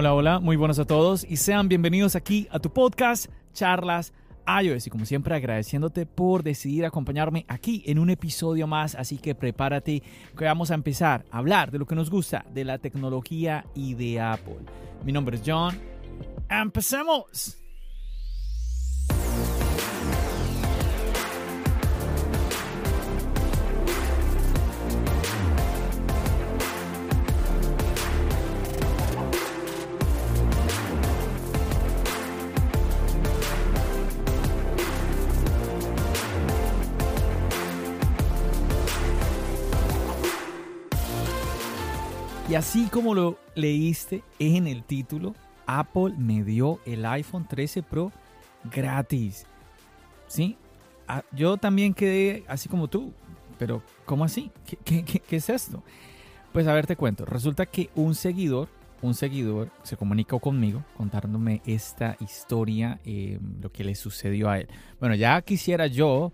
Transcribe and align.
Hola, 0.00 0.14
hola, 0.14 0.38
muy 0.38 0.54
buenos 0.54 0.78
a 0.78 0.84
todos 0.84 1.26
y 1.28 1.38
sean 1.38 1.68
bienvenidos 1.68 2.14
aquí 2.14 2.46
a 2.52 2.60
tu 2.60 2.72
podcast 2.72 3.26
Charlas 3.52 4.12
iOS 4.46 4.86
y 4.86 4.90
como 4.90 5.04
siempre 5.04 5.34
agradeciéndote 5.34 6.06
por 6.06 6.44
decidir 6.44 6.86
acompañarme 6.86 7.44
aquí 7.48 7.82
en 7.84 7.98
un 7.98 8.08
episodio 8.08 8.68
más, 8.68 8.94
así 8.94 9.18
que 9.18 9.34
prepárate 9.34 10.04
que 10.36 10.44
vamos 10.44 10.70
a 10.70 10.74
empezar 10.74 11.24
a 11.32 11.38
hablar 11.38 11.72
de 11.72 11.80
lo 11.80 11.86
que 11.88 11.96
nos 11.96 12.10
gusta 12.10 12.44
de 12.54 12.64
la 12.64 12.78
tecnología 12.78 13.66
y 13.74 13.94
de 13.94 14.20
Apple. 14.20 14.60
Mi 15.04 15.10
nombre 15.10 15.36
es 15.36 15.42
John. 15.44 15.76
¡Empecemos! 16.48 17.67
Así 42.58 42.88
como 42.90 43.14
lo 43.14 43.38
leíste 43.54 44.24
en 44.40 44.66
el 44.66 44.82
título, 44.82 45.36
Apple 45.66 46.14
me 46.18 46.42
dio 46.42 46.80
el 46.86 47.06
iPhone 47.06 47.46
13 47.46 47.84
Pro 47.84 48.10
gratis. 48.64 49.46
¿Sí? 50.26 50.56
Ah, 51.06 51.22
yo 51.30 51.56
también 51.56 51.94
quedé 51.94 52.42
así 52.48 52.68
como 52.68 52.88
tú. 52.88 53.12
Pero, 53.60 53.80
¿cómo 54.04 54.24
así? 54.24 54.50
¿Qué, 54.84 55.22
es 55.30 55.48
esto? 55.48 55.84
Pues 56.52 56.66
a 56.66 56.74
ver, 56.74 56.86
te 56.88 56.96
cuento. 56.96 57.24
Resulta 57.24 57.64
que 57.64 57.90
un 57.94 58.16
seguidor, 58.16 58.68
un 59.02 59.14
seguidor 59.14 59.70
se 59.84 59.96
comunicó 59.96 60.40
conmigo 60.40 60.82
contándome 60.96 61.62
esta 61.64 62.16
historia, 62.18 62.98
eh, 63.04 63.38
lo 63.62 63.70
que 63.70 63.84
le 63.84 63.94
sucedió 63.94 64.50
a 64.50 64.58
él. 64.58 64.68
Bueno, 64.98 65.14
ya 65.14 65.40
quisiera 65.42 65.86
yo 65.86 66.32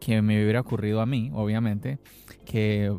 que 0.00 0.22
me 0.22 0.42
hubiera 0.42 0.60
ocurrido 0.60 1.02
a 1.02 1.06
mí, 1.06 1.30
obviamente, 1.34 1.98
que 2.46 2.90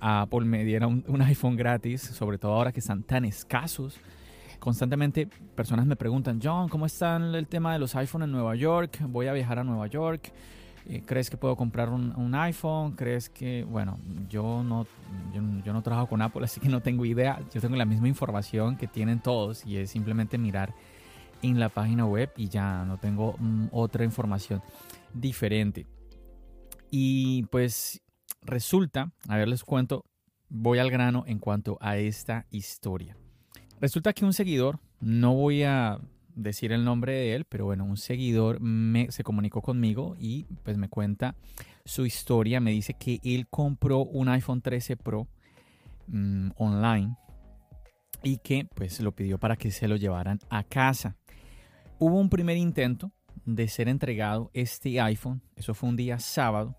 Apple 0.00 0.44
me 0.44 0.64
diera 0.64 0.86
un, 0.86 1.04
iPhone 1.22 1.56
gratis, 1.56 2.02
sobre 2.02 2.36
todo 2.36 2.52
ahora 2.52 2.72
que 2.72 2.80
están 2.80 3.02
tan 3.02 3.24
escasos. 3.24 3.98
Constantemente 4.58 5.26
personas 5.54 5.86
me 5.86 5.96
preguntan, 5.96 6.38
John, 6.42 6.68
¿cómo 6.68 6.84
está 6.84 7.16
el 7.16 7.46
tema 7.46 7.72
de 7.72 7.78
los 7.78 7.94
iPhones 7.94 8.26
en 8.26 8.32
Nueva 8.32 8.54
York? 8.56 8.98
Voy 9.08 9.26
a 9.26 9.32
viajar 9.32 9.58
a 9.58 9.64
Nueva 9.64 9.86
York. 9.86 10.30
Eh, 10.86 11.02
¿Crees 11.06 11.30
que 11.30 11.36
puedo 11.36 11.56
comprar 11.56 11.88
un, 11.88 12.34
iPhone? 12.34 12.92
¿Crees 12.92 13.30
que, 13.30 13.64
bueno, 13.64 13.98
yo 14.28 14.62
no, 14.62 14.86
yo, 15.32 15.72
no 15.72 15.82
trabajo 15.82 16.08
con 16.08 16.20
Apple, 16.20 16.44
así 16.44 16.60
que 16.60 16.68
no 16.68 16.82
tengo 16.82 17.06
idea. 17.06 17.40
Yo 17.54 17.60
tengo 17.60 17.76
la 17.76 17.86
misma 17.86 18.08
información 18.08 18.76
que 18.76 18.86
tienen 18.86 19.20
todos 19.20 19.64
y 19.64 19.78
es 19.78 19.90
simplemente 19.90 20.36
mirar 20.36 20.74
en 21.42 21.58
la 21.58 21.70
página 21.70 22.04
web 22.04 22.30
y 22.36 22.48
ya 22.48 22.84
no 22.84 22.98
tengo 22.98 23.36
mm, 23.38 23.68
otra 23.72 24.04
información 24.04 24.62
diferente. 25.14 25.86
Y 26.90 27.44
pues 27.44 28.02
resulta, 28.42 29.12
a 29.28 29.36
ver 29.36 29.48
les 29.48 29.64
cuento, 29.64 30.04
voy 30.48 30.78
al 30.78 30.90
grano 30.90 31.24
en 31.26 31.38
cuanto 31.38 31.78
a 31.80 31.96
esta 31.96 32.46
historia. 32.50 33.16
Resulta 33.80 34.12
que 34.12 34.24
un 34.24 34.32
seguidor, 34.32 34.78
no 35.00 35.34
voy 35.34 35.62
a 35.62 35.98
decir 36.34 36.72
el 36.72 36.84
nombre 36.84 37.12
de 37.12 37.34
él, 37.34 37.44
pero 37.44 37.64
bueno, 37.66 37.84
un 37.84 37.96
seguidor 37.96 38.60
se 39.08 39.24
comunicó 39.24 39.62
conmigo 39.62 40.16
y 40.18 40.44
pues 40.62 40.76
me 40.76 40.88
cuenta 40.88 41.34
su 41.84 42.06
historia. 42.06 42.60
Me 42.60 42.72
dice 42.72 42.94
que 42.94 43.20
él 43.24 43.46
compró 43.48 44.00
un 44.00 44.28
iPhone 44.28 44.60
13 44.60 44.96
Pro 44.96 45.28
mm, 46.08 46.50
online 46.56 47.16
y 48.22 48.38
que 48.38 48.66
pues 48.74 49.00
lo 49.00 49.12
pidió 49.12 49.38
para 49.38 49.56
que 49.56 49.70
se 49.70 49.88
lo 49.88 49.96
llevaran 49.96 50.40
a 50.50 50.62
casa. 50.62 51.16
Hubo 51.98 52.18
un 52.18 52.30
primer 52.30 52.56
intento 52.56 53.12
de 53.44 53.68
ser 53.68 53.88
entregado 53.88 54.50
este 54.52 55.00
iPhone, 55.00 55.42
eso 55.56 55.74
fue 55.74 55.88
un 55.88 55.96
día 55.96 56.18
sábado, 56.18 56.76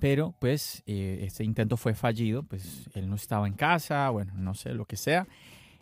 pero 0.00 0.34
pues 0.38 0.82
eh, 0.86 1.20
este 1.22 1.44
intento 1.44 1.76
fue 1.76 1.94
fallido, 1.94 2.42
pues 2.42 2.88
él 2.94 3.08
no 3.08 3.16
estaba 3.16 3.46
en 3.46 3.54
casa, 3.54 4.08
bueno, 4.10 4.32
no 4.36 4.54
sé, 4.54 4.74
lo 4.74 4.84
que 4.84 4.96
sea. 4.96 5.26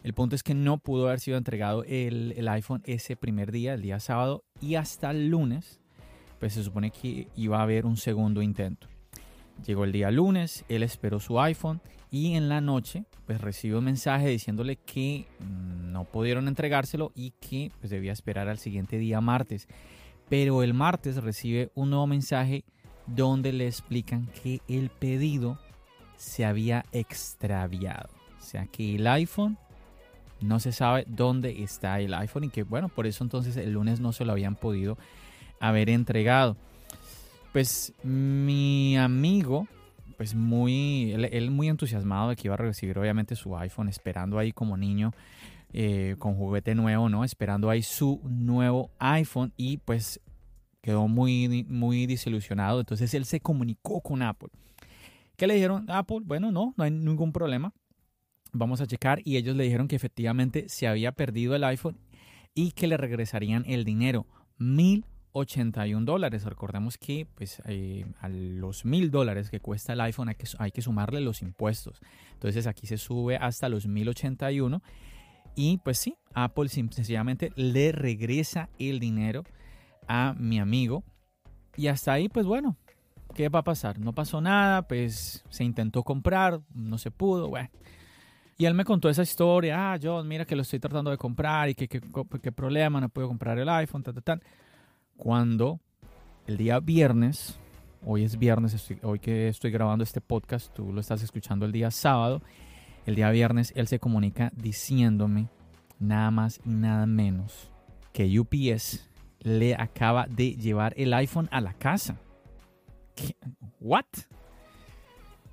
El 0.03 0.15
punto 0.15 0.35
es 0.35 0.43
que 0.43 0.55
no 0.55 0.79
pudo 0.79 1.09
haber 1.09 1.21
sido 1.21 1.37
entregado 1.37 1.85
el, 1.85 2.49
iPhone 2.49 2.83
ese 2.85 3.17
primer 3.17 3.53
día, 3.53 3.75
el 3.75 3.83
día 3.83 4.01
sábado, 4.01 4.45
y 4.61 4.77
hasta 4.77 5.11
el 5.11 5.29
lunes, 5.29 5.79
pues 6.39 6.55
se 6.55 6.65
supone 6.65 6.91
que 6.91 7.29
iba 7.37 7.59
a 7.59 7.63
haber 7.63 7.85
un 7.85 7.97
segundo 7.97 8.41
intento. 8.41 8.89
Llegó 9.67 9.85
el 9.85 9.93
día 9.93 10.11
lunes, 10.11 10.65
él 10.69 10.83
esperó 10.83 11.21
su 11.21 11.39
iPhone 11.39 11.83
y 12.11 12.35
en 12.35 12.49
la 12.49 12.63
noche 12.63 13.05
pues 13.27 13.43
recibió 13.43 13.79
un 13.79 13.85
mensaje 13.85 14.29
diciéndole 14.29 14.77
que 14.77 15.27
mm, 15.39 15.93
no 15.93 16.05
pudieron 16.05 16.49
entregárselo 16.49 17.13
y 17.15 17.33
que 17.33 17.71
pues 17.79 17.91
debía 17.91 18.13
esperar 18.13 18.49
al 18.49 18.59
siguiente 18.59 18.97
día 18.97 19.21
martes. 19.21 19.69
Pero 20.31 20.63
el 20.63 20.73
martes 20.73 21.17
recibe 21.17 21.71
un 21.75 21.91
nuevo 21.91 22.07
mensaje 22.07 22.65
donde 23.15 23.53
le 23.53 23.67
explican 23.67 24.27
que 24.43 24.61
el 24.69 24.91
pedido 24.91 25.59
se 26.17 26.45
había 26.45 26.85
extraviado. 26.93 28.11
O 28.39 28.43
sea 28.43 28.67
que 28.67 28.97
el 28.97 29.07
iPhone 29.07 29.59
no 30.41 30.61
se 30.61 30.73
sabe 30.73 31.05
dónde 31.09 31.63
está 31.63 32.01
el 32.01 32.15
iPhone 32.15 32.45
y 32.45 32.49
que 32.51 32.63
bueno, 32.63 32.89
por 32.89 33.07
eso 33.07 33.25
entonces 33.25 33.57
el 33.57 33.73
lunes 33.73 34.01
no 34.01 34.13
se 34.13 34.25
lo 34.25 34.33
habían 34.33 34.57
podido 34.57 34.99
haber 35.61 35.91
entregado. 35.91 36.57
Pues 37.53 37.93
mi 38.03 38.97
amigo, 38.97 39.67
pues 40.17 40.35
muy, 40.35 41.13
él, 41.13 41.51
muy 41.51 41.69
entusiasmado 41.69 42.31
de 42.31 42.37
que 42.37 42.49
iba 42.49 42.55
a 42.55 42.59
recibir 42.59 42.99
obviamente 42.99 43.35
su 43.35 43.57
iPhone, 43.57 43.89
esperando 43.89 44.39
ahí 44.39 44.53
como 44.53 44.77
niño 44.77 45.13
eh, 45.73 46.17
con 46.19 46.35
juguete 46.35 46.75
nuevo, 46.75 47.09
¿no? 47.09 47.25
Esperando 47.25 47.71
ahí 47.71 47.83
su 47.83 48.21
nuevo 48.25 48.91
iPhone 48.99 49.53
y 49.57 49.79
pues 49.79 50.21
quedó 50.81 51.09
muy, 51.09 51.65
muy 51.69 52.07
desilusionado. 52.07 52.81
Entonces 52.81 53.13
él 53.15 53.25
se 53.25 53.41
comunicó 53.41 54.01
con 54.01 54.23
Apple. 54.23 54.51
¿Qué 55.37 55.47
le 55.47 55.55
dijeron? 55.55 55.87
Apple, 55.89 56.21
bueno, 56.25 56.53
no, 56.53 56.75
no 56.77 56.85
hay 56.85 56.91
ningún 56.91 57.33
problema. 57.33 57.73
Vamos 58.53 58.81
a 58.81 58.87
checar 58.87 59.21
y 59.25 59.37
ellos 59.37 59.57
le 59.57 59.65
dijeron 59.65 59.89
que 59.89 59.97
efectivamente 59.97 60.69
se 60.69 60.87
había 60.87 61.13
perdido 61.13 61.55
el 61.55 61.65
iPhone 61.65 61.99
y 62.55 62.73
que 62.73 62.87
le 62.87 62.97
regresarían 62.97 63.65
el 63.67 63.85
dinero. 63.85 64.27
1081 64.59 66.05
dólares. 66.05 66.45
Recordemos 66.45 66.99
que 66.99 67.27
pues, 67.35 67.63
eh, 67.67 68.05
a 68.21 68.29
los 68.29 68.85
mil 68.85 69.11
dólares 69.11 69.51
que 69.51 69.61
cuesta 69.61 69.93
el 69.93 70.01
iPhone 70.01 70.29
hay 70.29 70.35
que, 70.35 70.47
hay 70.59 70.73
que 70.73 70.83
sumarle 70.83 71.21
los 71.21 71.43
impuestos. 71.43 72.01
Entonces 72.35 72.67
aquí 72.67 72.87
se 72.87 72.99
sube 72.99 73.37
hasta 73.37 73.69
los 73.69 73.87
1081 73.87 74.83
y 75.55 75.79
pues 75.79 75.99
sí, 75.99 76.17
Apple 76.35 76.69
sencillamente 76.69 77.53
le 77.57 77.93
regresa 77.93 78.69
el 78.79 79.01
dinero 79.01 79.45
a 80.11 80.35
mi 80.37 80.59
amigo. 80.59 81.05
Y 81.77 81.87
hasta 81.87 82.13
ahí, 82.13 82.29
pues 82.29 82.45
bueno, 82.45 82.77
¿qué 83.33 83.49
va 83.49 83.61
a 83.61 83.65
pasar? 83.65 84.01
No 84.01 84.13
pasó 84.13 84.41
nada, 84.41 84.83
pues 84.83 85.45
se 85.49 85.63
intentó 85.63 86.03
comprar, 86.03 86.61
no 86.75 86.99
se 86.99 87.13
pudo, 87.13 87.49
bueno. 87.49 87.71
Y 88.59 88.67
él 88.67 88.75
me 88.75 88.85
contó 88.85 89.09
esa 89.09 89.23
historia, 89.23 89.93
ah, 89.93 89.99
John, 90.03 90.27
mira 90.27 90.45
que 90.45 90.57
lo 90.57 90.63
estoy 90.63 90.81
tratando 90.81 91.13
de 91.13 91.17
comprar 91.17 91.69
y 91.69 91.75
qué 91.77 91.89
que, 91.89 92.53
problema, 92.53 93.01
no 93.01 93.09
puedo 93.09 93.29
comprar 93.29 93.57
el 93.59 93.69
iPhone, 93.69 94.03
tal, 94.03 94.15
tal, 94.15 94.25
tal. 94.25 94.43
Cuando 95.17 95.79
el 96.49 96.57
día 96.57 96.81
viernes, 96.81 97.57
hoy 98.05 98.25
es 98.25 98.37
viernes, 98.37 98.93
hoy 99.03 99.21
que 99.21 99.49
estoy 99.49 99.71
grabando 99.71 100.03
este 100.03 100.21
podcast, 100.21 100.75
tú 100.75 100.93
lo 100.93 101.01
estás 101.01 101.23
escuchando 101.23 101.65
el 101.67 101.73
día 101.73 101.93
sábado, 101.93 102.43
el 103.07 103.15
día 103.15 103.31
viernes 103.31 103.73
él 103.77 103.87
se 103.87 104.01
comunica 104.01 104.51
diciéndome 104.57 105.49
nada 106.01 106.33
más 106.33 106.61
y 106.65 106.71
nada 106.71 107.07
menos 107.07 107.71
que 108.13 108.39
UPS 108.39 109.10
le 109.41 109.75
acaba 109.75 110.27
de 110.27 110.53
llevar 110.53 110.95
el 110.97 111.13
iPhone 111.15 111.49
a 111.51 111.61
la 111.61 111.75
casa. 111.75 112.17
¿Qué? 113.15 113.37
¿What? 113.81 114.05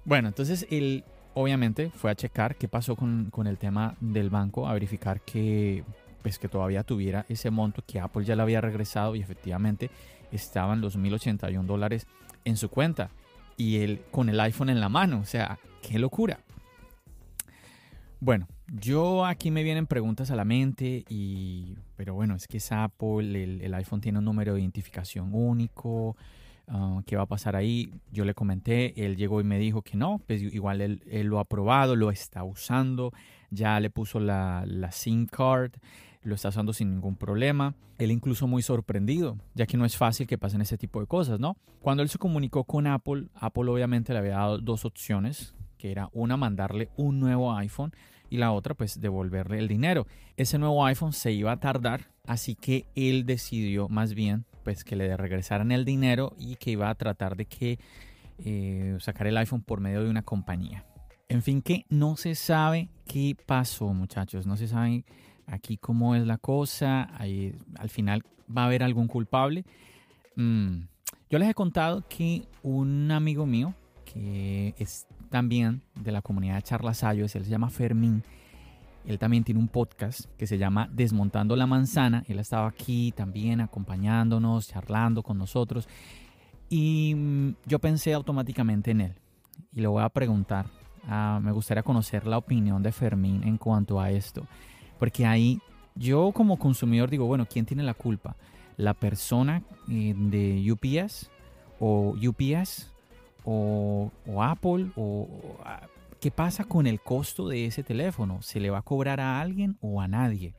Bueno, 0.06 0.28
entonces 0.30 0.68
él 0.70 1.04
obviamente 1.34 1.92
fue 1.92 2.12
a 2.12 2.16
checar 2.16 2.56
qué 2.56 2.68
pasó 2.68 2.96
con, 2.96 3.32
el 3.46 3.58
tema 3.58 3.96
del 4.00 4.30
banco, 4.30 4.68
a 4.68 4.74
verificar 4.74 5.22
que, 5.22 5.84
pues, 6.22 6.40
que 6.40 6.48
todavía 6.48 6.84
tuviera 6.84 7.26
ese 7.30 7.52
monto 7.52 7.84
que 7.86 8.00
Apple 8.00 8.26
ya 8.26 8.36
le 8.36 8.42
había 8.42 8.62
regresado 8.62 9.16
y 9.16 9.22
efectivamente 9.22 9.92
estaban 10.32 10.82
los 10.82 10.98
1081 10.98 11.68
dólares 11.68 12.08
en 12.44 12.58
su 12.58 12.70
cuenta 12.70 13.10
y 13.56 13.78
él 13.78 14.02
con 14.12 14.30
el 14.30 14.40
iPhone 14.40 14.70
en 14.70 14.80
la 14.80 14.90
mano. 14.90 15.20
O 15.20 15.26
sea, 15.26 15.60
qué 15.82 16.00
locura. 16.00 16.40
Bueno, 18.20 18.48
yo 18.72 19.26
aquí 19.26 19.52
me 19.52 19.64
vienen 19.64 19.88
preguntas 19.88 20.32
a 20.32 20.36
la 20.36 20.46
mente 20.46 21.06
y, 21.10 21.76
pero 21.96 22.14
bueno, 22.14 22.36
es 22.36 22.48
que 22.48 22.58
es 22.58 22.72
Apple, 22.72 23.62
el, 23.64 23.74
iPhone 23.74 24.02
tiene 24.02 24.20
un 24.20 24.26
número 24.26 24.54
de 24.54 24.62
identificación 24.62 25.30
único, 25.34 26.18
ah, 26.68 27.02
¿qué 27.06 27.16
va 27.16 27.24
a 27.24 27.28
pasar 27.28 27.56
ahí? 27.56 27.92
Yo 28.12 28.26
le 28.26 28.34
comenté, 28.34 29.06
él 29.06 29.16
llegó 29.16 29.40
y 29.40 29.46
me 29.46 29.58
dijo 29.58 29.82
que 29.82 29.96
no, 29.96 30.22
pues 30.28 30.42
igual 30.42 30.82
él, 30.82 31.02
lo 31.28 31.40
ha 31.40 31.46
probado, 31.46 31.96
lo 31.96 32.12
está 32.12 32.44
usando, 32.44 33.14
ya 33.52 33.80
le 33.80 33.90
puso 33.90 34.20
la, 34.20 34.64
la 34.68 34.92
SIM 34.92 35.28
card, 35.28 35.72
lo 36.24 36.36
está 36.36 36.50
usando 36.50 36.74
sin 36.74 36.92
ningún 36.92 37.16
problema. 37.16 37.74
Él 37.98 38.12
incluso 38.12 38.48
muy 38.48 38.62
sorprendido, 38.62 39.38
ya 39.56 39.66
que 39.66 39.78
no 39.78 39.86
es 39.86 39.98
fácil 39.98 40.28
que 40.28 40.38
pasen 40.38 40.62
ese 40.62 40.78
tipo 40.78 41.00
de 41.00 41.08
cosas, 41.08 41.40
¿no? 41.40 41.58
Cuando 41.80 42.04
él 42.04 42.10
se 42.10 42.20
comunicó 42.20 42.64
con 42.66 42.86
Apple, 42.86 43.28
Apple 43.34 43.72
obviamente 43.72 44.14
le 44.14 44.20
había 44.20 44.36
dado 44.36 44.60
dos 44.60 44.86
opciones, 44.86 45.56
que 45.78 45.92
era 45.92 46.10
una 46.12 46.38
mandarle 46.38 46.90
un 46.98 47.20
nuevo 47.20 47.56
iPhone 47.56 47.94
y 48.30 48.38
la 48.38 48.52
otra 48.52 48.74
pues 48.74 49.00
devolverle 49.00 49.60
el 49.60 49.68
dinero. 49.68 50.08
Ese 50.36 50.58
nuevo 50.58 50.86
iPhone 50.86 51.14
se 51.14 51.32
iba 51.32 51.52
a 51.52 51.60
tardar, 51.60 52.12
así 52.26 52.56
que 52.56 52.86
él 52.96 53.26
decidió 53.26 53.88
más 53.90 54.14
bien 54.14 54.46
pues 54.64 54.84
que 54.84 54.96
le 54.96 55.16
regresaran 55.16 55.72
el 55.72 55.86
dinero 55.86 56.36
y 56.38 56.58
que 56.58 56.72
iba 56.72 56.90
a 56.90 56.96
tratar 56.96 57.38
de 57.38 57.46
que 57.46 57.80
eh, 58.44 58.98
sacar 59.00 59.28
el 59.28 59.38
iPhone 59.38 59.62
por 59.62 59.80
medio 59.80 60.04
de 60.04 60.10
una 60.10 60.24
compañía. 60.24 60.86
En 61.30 61.42
fin, 61.42 61.62
que 61.62 61.86
no 61.90 62.16
se 62.16 62.36
sabe 62.36 62.90
qué 63.06 63.36
pasó, 63.46 63.94
muchachos. 63.94 64.46
No 64.46 64.56
se 64.58 64.68
sabe 64.68 65.04
aquí 65.46 65.78
cómo 65.78 66.16
es 66.16 66.26
la 66.26 66.38
cosa. 66.38 67.10
Ahí, 67.18 67.56
al 67.78 67.90
final 67.90 68.24
va 68.56 68.64
a 68.64 68.66
haber 68.66 68.84
algún 68.84 69.08
culpable. 69.08 69.66
Mm, 70.36 70.84
yo 71.30 71.40
les 71.40 71.50
he 71.50 71.54
contado 71.54 72.08
que 72.08 72.48
un 72.62 73.12
amigo 73.12 73.46
mío, 73.46 73.74
que 74.06 74.74
es 74.78 75.07
también 75.30 75.82
de 75.96 76.12
la 76.12 76.22
comunidad 76.22 76.56
de 76.56 76.62
Charlas 76.64 77.04
Ayos, 77.04 77.36
él 77.36 77.46
se 77.46 77.52
llama 77.52 77.70
Fermín. 77.70 78.24
Él 79.06 79.20
también 79.20 79.44
tiene 79.44 79.62
un 79.62 79.70
podcast 79.70 80.26
que 80.38 80.48
se 80.48 80.58
llama 80.58 80.90
Desmontando 80.92 81.56
la 81.56 81.66
Manzana. 81.66 82.24
Él 82.28 82.40
estaba 82.40 82.68
aquí 82.68 83.14
también 83.16 83.62
acompañándonos, 83.62 84.68
charlando 84.68 85.24
con 85.24 85.38
nosotros. 85.38 85.88
Y 86.70 87.16
mm, 87.16 87.56
yo 87.66 87.80
pensé 87.80 88.14
automáticamente 88.14 88.92
en 88.92 89.02
él. 89.02 89.14
Y 89.74 89.80
le 89.80 89.88
voy 89.88 90.04
a 90.04 90.10
preguntar, 90.10 90.66
ah, 91.08 91.40
me 91.42 91.54
gustaría 91.54 91.84
conocer 91.84 92.28
la 92.28 92.38
opinión 92.38 92.84
de 92.84 92.92
Fermín 92.92 93.44
en 93.44 93.58
cuanto 93.58 94.02
a 94.02 94.12
esto. 94.12 94.46
Porque 95.00 95.26
ahí 95.26 95.62
yo 95.96 96.32
como 96.34 96.58
consumidor 96.58 97.10
digo, 97.10 97.26
bueno, 97.26 97.46
¿quién 97.46 97.66
tiene 97.66 97.84
la 97.84 97.94
culpa? 97.94 98.36
¿La 98.76 98.94
persona 98.94 99.64
eh, 99.90 100.14
de 100.16 100.72
UPS 100.72 101.30
o 101.80 102.14
UPS 102.14 102.92
o, 103.50 104.12
Apple? 104.44 104.92
O, 104.96 105.28
¿Qué 106.20 106.32
pasa 106.32 106.64
con 106.64 106.88
el 106.88 107.00
costo 107.00 107.48
de 107.48 107.66
ese 107.66 107.84
teléfono? 107.84 108.42
¿Se 108.42 108.60
le 108.60 108.70
va 108.70 108.80
a 108.80 108.82
cobrar 108.82 109.20
a 109.20 109.40
alguien 109.40 109.78
o 109.82 110.02
a 110.02 110.08
nadie? 110.08 110.54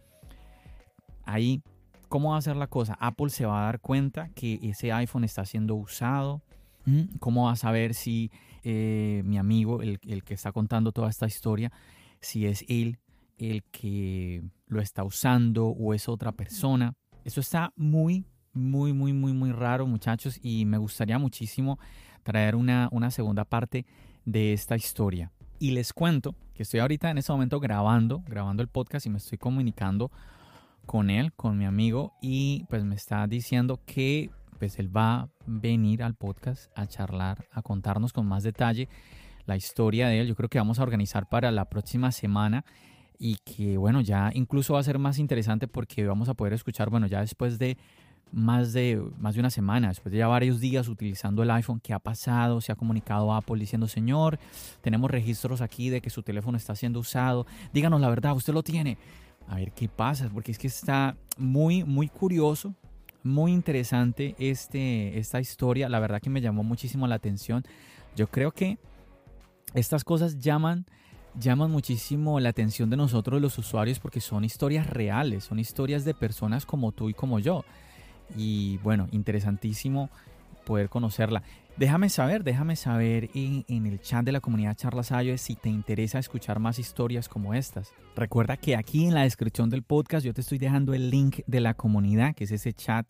Ahí 1.25 1.63
¿Cómo 2.09 2.31
va 2.31 2.39
a 2.39 2.43
ser 2.43 2.57
la 2.57 2.69
cosa? 2.69 2.97
Apple 3.01 3.29
se 3.29 3.45
va 3.45 3.61
a 3.61 3.65
dar 3.67 3.81
cuenta 3.81 4.31
que 4.31 4.59
ese 4.63 4.93
iPhone 4.93 5.25
está 5.25 5.45
siendo 5.45 5.75
usado. 5.75 6.43
Mm, 6.87 7.19
¿Cómo 7.19 7.45
va 7.45 7.53
a 7.53 7.57
saber 7.57 7.93
si 7.93 8.31
eh, 8.65 9.23
mi 9.27 9.37
amigo, 9.37 9.83
el, 9.83 9.99
que 9.99 10.35
está 10.35 10.53
contando 10.53 10.91
toda 10.93 11.11
esta 11.11 11.27
historia, 11.27 11.71
si 12.21 12.47
es 12.47 12.65
él 12.69 12.99
el 13.37 13.63
que 13.65 14.43
lo 14.69 14.81
está 14.81 15.05
usando 15.05 15.67
o 15.67 15.93
es 15.93 16.09
otra 16.09 16.33
persona? 16.33 16.95
Eso 17.25 17.41
está 17.41 17.75
muy, 17.77 18.25
muy, 18.55 18.95
muy, 18.95 19.13
muy, 19.13 19.35
muy 19.35 19.53
raro, 19.53 19.87
muchachos, 19.87 20.41
y 20.43 20.65
me 20.65 20.79
gustaría 20.79 21.19
muchísimo 21.19 21.79
traer 22.29 22.57
una, 22.57 22.91
una 22.93 23.11
segunda 23.11 23.47
parte 23.47 23.87
de 24.27 24.53
esta 24.53 24.77
historia. 24.77 25.33
Y 25.59 25.71
les 25.71 25.95
cuento 25.95 26.35
que 26.53 26.63
estoy 26.63 26.81
ahorita 26.81 27.11
en 27.11 27.17
este 27.17 27.33
momento 27.33 27.59
grabando, 27.59 28.23
grabando 28.27 28.63
el 28.63 28.69
podcast 28.69 29.07
y 29.07 29.09
me 29.09 29.17
estoy 29.17 29.39
comunicando 29.39 30.11
con 30.85 31.09
él, 31.09 31.33
con 31.33 31.57
mi 31.57 31.65
amigo, 31.65 32.13
y 32.21 32.67
pues 32.69 32.85
me 32.85 32.97
está 32.97 33.27
diciendo 33.27 33.81
que 33.87 34.31
pues 34.59 34.79
él 34.79 34.95
va 34.95 35.15
a 35.15 35.29
venir 35.47 36.03
al 36.03 36.17
podcast 36.17 36.71
a 36.77 36.87
charlar, 36.87 37.47
a 37.51 37.63
contarnos 37.63 38.13
con 38.13 38.27
más 38.27 38.43
detalle 38.43 38.91
la 39.47 39.57
historia 39.57 40.09
de 40.09 40.21
él. 40.21 40.29
Yo 40.29 40.35
creo 40.35 40.51
que 40.51 40.59
vamos 40.59 40.81
a 40.81 40.83
organizar 40.83 41.31
para 41.31 41.51
la 41.51 41.65
próxima 41.71 42.13
semana 42.13 42.67
y 43.19 43.37
que 43.37 43.79
bueno, 43.79 44.03
ya 44.03 44.31
incluso 44.35 44.75
va 44.75 44.81
a 44.81 44.83
ser 44.83 44.99
más 44.99 45.19
interesante 45.19 45.67
porque 45.67 46.07
vamos 46.07 46.29
a 46.29 46.35
poder 46.35 46.53
escuchar, 46.53 46.91
bueno, 46.91 47.07
ya 47.07 47.21
después 47.21 47.59
de 47.59 47.79
más 48.33 48.73
de, 48.73 49.03
más 49.19 49.35
de 49.35 49.41
una 49.41 49.51
semana, 49.51 49.89
después 49.89 50.13
de 50.13 50.19
ya 50.19 50.27
varios 50.27 50.61
días 50.61 50.89
utilizando 50.89 51.43
el 51.43 51.51
iPhone, 51.51 51.81
¿qué 51.81 51.93
ha 51.93 51.99
pasado? 51.99 52.61
Se 52.61 52.73
ha 52.73 52.77
comunicado 52.77 53.33
Apple 53.33 53.59
diciendo, 53.59 53.89
señor, 53.89 54.39
tenemos 54.81 55.11
registros 55.11 55.61
aquí 55.61 55.91
de 55.91 56.01
que 56.01 56.11
su 56.11 56.23
teléfono 56.23 56.57
está 56.57 56.75
siendo 56.75 57.01
usado, 57.01 57.47
díganos 57.73 58.01
la 58.01 58.09
verdad, 58.09 58.35
usted 58.35 58.53
lo 58.53 58.63
tiene 58.63 58.99
a 59.49 59.57
ver 59.57 59.73
qué 59.73 59.89
pasa, 59.89 60.29
porque 60.33 60.53
es 60.53 60.59
que 60.59 60.67
está 60.67 61.17
muy, 61.37 61.83
muy 61.83 62.09
curioso, 62.09 62.75
muy 63.23 63.53
interesante 63.53 64.37
este, 64.39 65.19
esta 65.19 65.41
historia. 65.41 65.89
La 65.89 66.01
verdad 66.01 66.21
que 66.21 66.31
me 66.31 66.41
llamó 66.41 66.63
muchísimo 66.63 67.07
la 67.07 67.17
atención. 67.17 67.65
Yo 68.15 68.29
creo 68.29 68.53
que 68.53 68.79
estas 69.75 70.05
cosas 70.05 70.39
llaman, 70.39 70.87
llaman 71.39 71.71
muchísimo 71.71 72.41
la 72.41 72.51
atención 72.51 72.91
de 72.91 72.97
nosotros 72.97 73.41
los 73.41 73.57
usuarios 73.59 73.99
porque 73.99 74.21
son 74.21 74.45
historias 74.45 74.87
reales, 74.87 75.45
son 75.45 75.59
historias 75.59 76.05
de 76.05 76.15
personas 76.15 76.67
como 76.67 76.93
tú 76.93 77.09
y 77.09 77.15
como 77.15 77.39
yo. 77.39 77.65
Y 78.37 78.79
bueno, 78.79 79.09
interesantísimo 79.13 80.11
poder 80.65 80.89
conocerla. 80.89 81.43
Déjame 81.79 82.09
saber, 82.11 82.43
déjame 82.43 82.75
saber 82.75 83.31
en, 83.35 83.65
el 83.69 84.01
chat 84.01 84.25
de 84.25 84.33
la 84.33 84.41
comunidad 84.41 84.77
Charlas 84.77 85.13
iOS 85.13 85.41
si 85.41 85.55
te 85.55 85.69
interesa 85.69 86.19
escuchar 86.19 86.59
más 86.59 86.79
historias 86.81 87.29
como 87.29 87.55
estas. 87.55 87.93
Recuerda 88.17 88.57
que 88.57 88.75
aquí 88.75 89.07
en 89.07 89.15
la 89.15 89.23
descripción 89.23 89.71
del 89.71 89.83
podcast 89.83 90.27
yo 90.27 90.35
te 90.35 90.41
estoy 90.41 90.59
dejando 90.59 90.93
el 90.93 91.09
link 91.09 91.41
de 91.47 91.61
la 91.61 91.75
comunidad, 91.75 92.35
que 92.35 92.45
es 92.45 92.51
ese 92.51 92.73
chat 92.73 93.09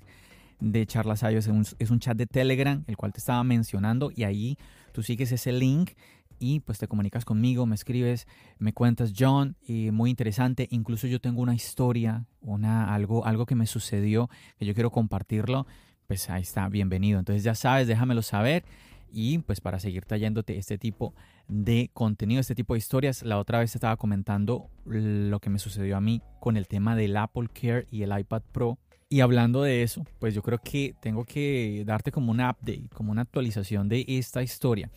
de 0.60 0.86
Charlas 0.86 1.22
es 1.22 1.46
un, 1.46 1.64
es 1.78 1.90
un 1.90 1.98
chat 1.98 2.16
de 2.16 2.26
Telegram, 2.26 2.84
el 2.86 2.96
cual 2.96 3.12
te 3.12 3.20
estaba 3.20 3.42
mencionando, 3.42 4.12
y 4.14 4.24
ahí 4.24 4.58
tú 4.92 5.02
sigues 5.02 5.32
ese 5.32 5.52
link 5.52 5.92
y 6.38 6.60
pues 6.60 6.78
te 6.78 6.88
comunicas 6.88 7.24
conmigo, 7.24 7.66
me 7.66 7.74
escribes, 7.74 8.26
me 8.58 8.72
cuentas, 8.72 9.12
John, 9.16 9.56
y 9.66 9.90
muy 9.90 10.10
interesante, 10.10 10.68
incluso 10.70 11.06
yo 11.06 11.20
tengo 11.20 11.42
una 11.42 11.54
historia, 11.54 12.26
una, 12.40 12.94
algo, 12.94 13.24
algo 13.26 13.46
que 13.46 13.54
me 13.54 13.66
sucedió, 13.66 14.30
que 14.58 14.66
yo 14.66 14.74
quiero 14.74 14.90
compartirlo 14.90 15.66
pues 16.08 16.30
ahí 16.30 16.40
está, 16.40 16.66
bienvenido. 16.70 17.18
Entonces 17.18 17.44
ya 17.44 17.54
sabes, 17.54 17.86
déjamelo 17.86 18.22
saber 18.22 18.64
y 19.12 19.38
pues 19.40 19.60
para 19.60 19.78
seguir 19.78 20.06
trayéndote 20.06 20.56
este 20.56 20.78
tipo 20.78 21.14
de 21.48 21.90
contenido, 21.92 22.40
este 22.40 22.54
tipo 22.54 22.72
de 22.72 22.78
historias. 22.78 23.22
La 23.22 23.38
otra 23.38 23.58
vez 23.58 23.74
estaba 23.74 23.96
comentando 23.98 24.70
lo 24.86 25.38
que 25.38 25.50
me 25.50 25.58
sucedió 25.58 25.98
a 25.98 26.00
mí 26.00 26.22
con 26.40 26.56
el 26.56 26.66
tema 26.66 26.96
del 26.96 27.14
Apple 27.14 27.48
Care 27.52 27.86
y 27.90 28.02
el 28.02 28.18
iPad 28.18 28.42
Pro. 28.52 28.78
Y 29.10 29.20
hablando 29.20 29.62
de 29.62 29.82
eso, 29.82 30.06
pues 30.18 30.34
yo 30.34 30.42
creo 30.42 30.58
que 30.58 30.94
tengo 31.00 31.26
que 31.26 31.82
darte 31.86 32.10
como 32.10 32.32
un 32.32 32.40
update, 32.40 32.88
como 32.94 33.12
una 33.12 33.22
actualización 33.22 33.90
de 33.90 34.06
esta 34.08 34.42
historia. 34.42 34.90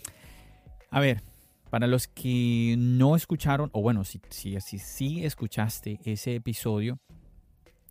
A 0.91 1.01
ver, 1.01 1.21
para 1.71 1.87
los 1.87 2.09
que 2.09 2.75
no 2.77 3.15
escucharon, 3.15 3.69
o 3.71 3.81
bueno, 3.81 4.03
si, 4.03 4.19
si, 4.29 4.59
si, 4.59 4.77
si 4.77 5.23
escuchaste 5.23 6.01
ese 6.03 6.35
episodio, 6.35 6.99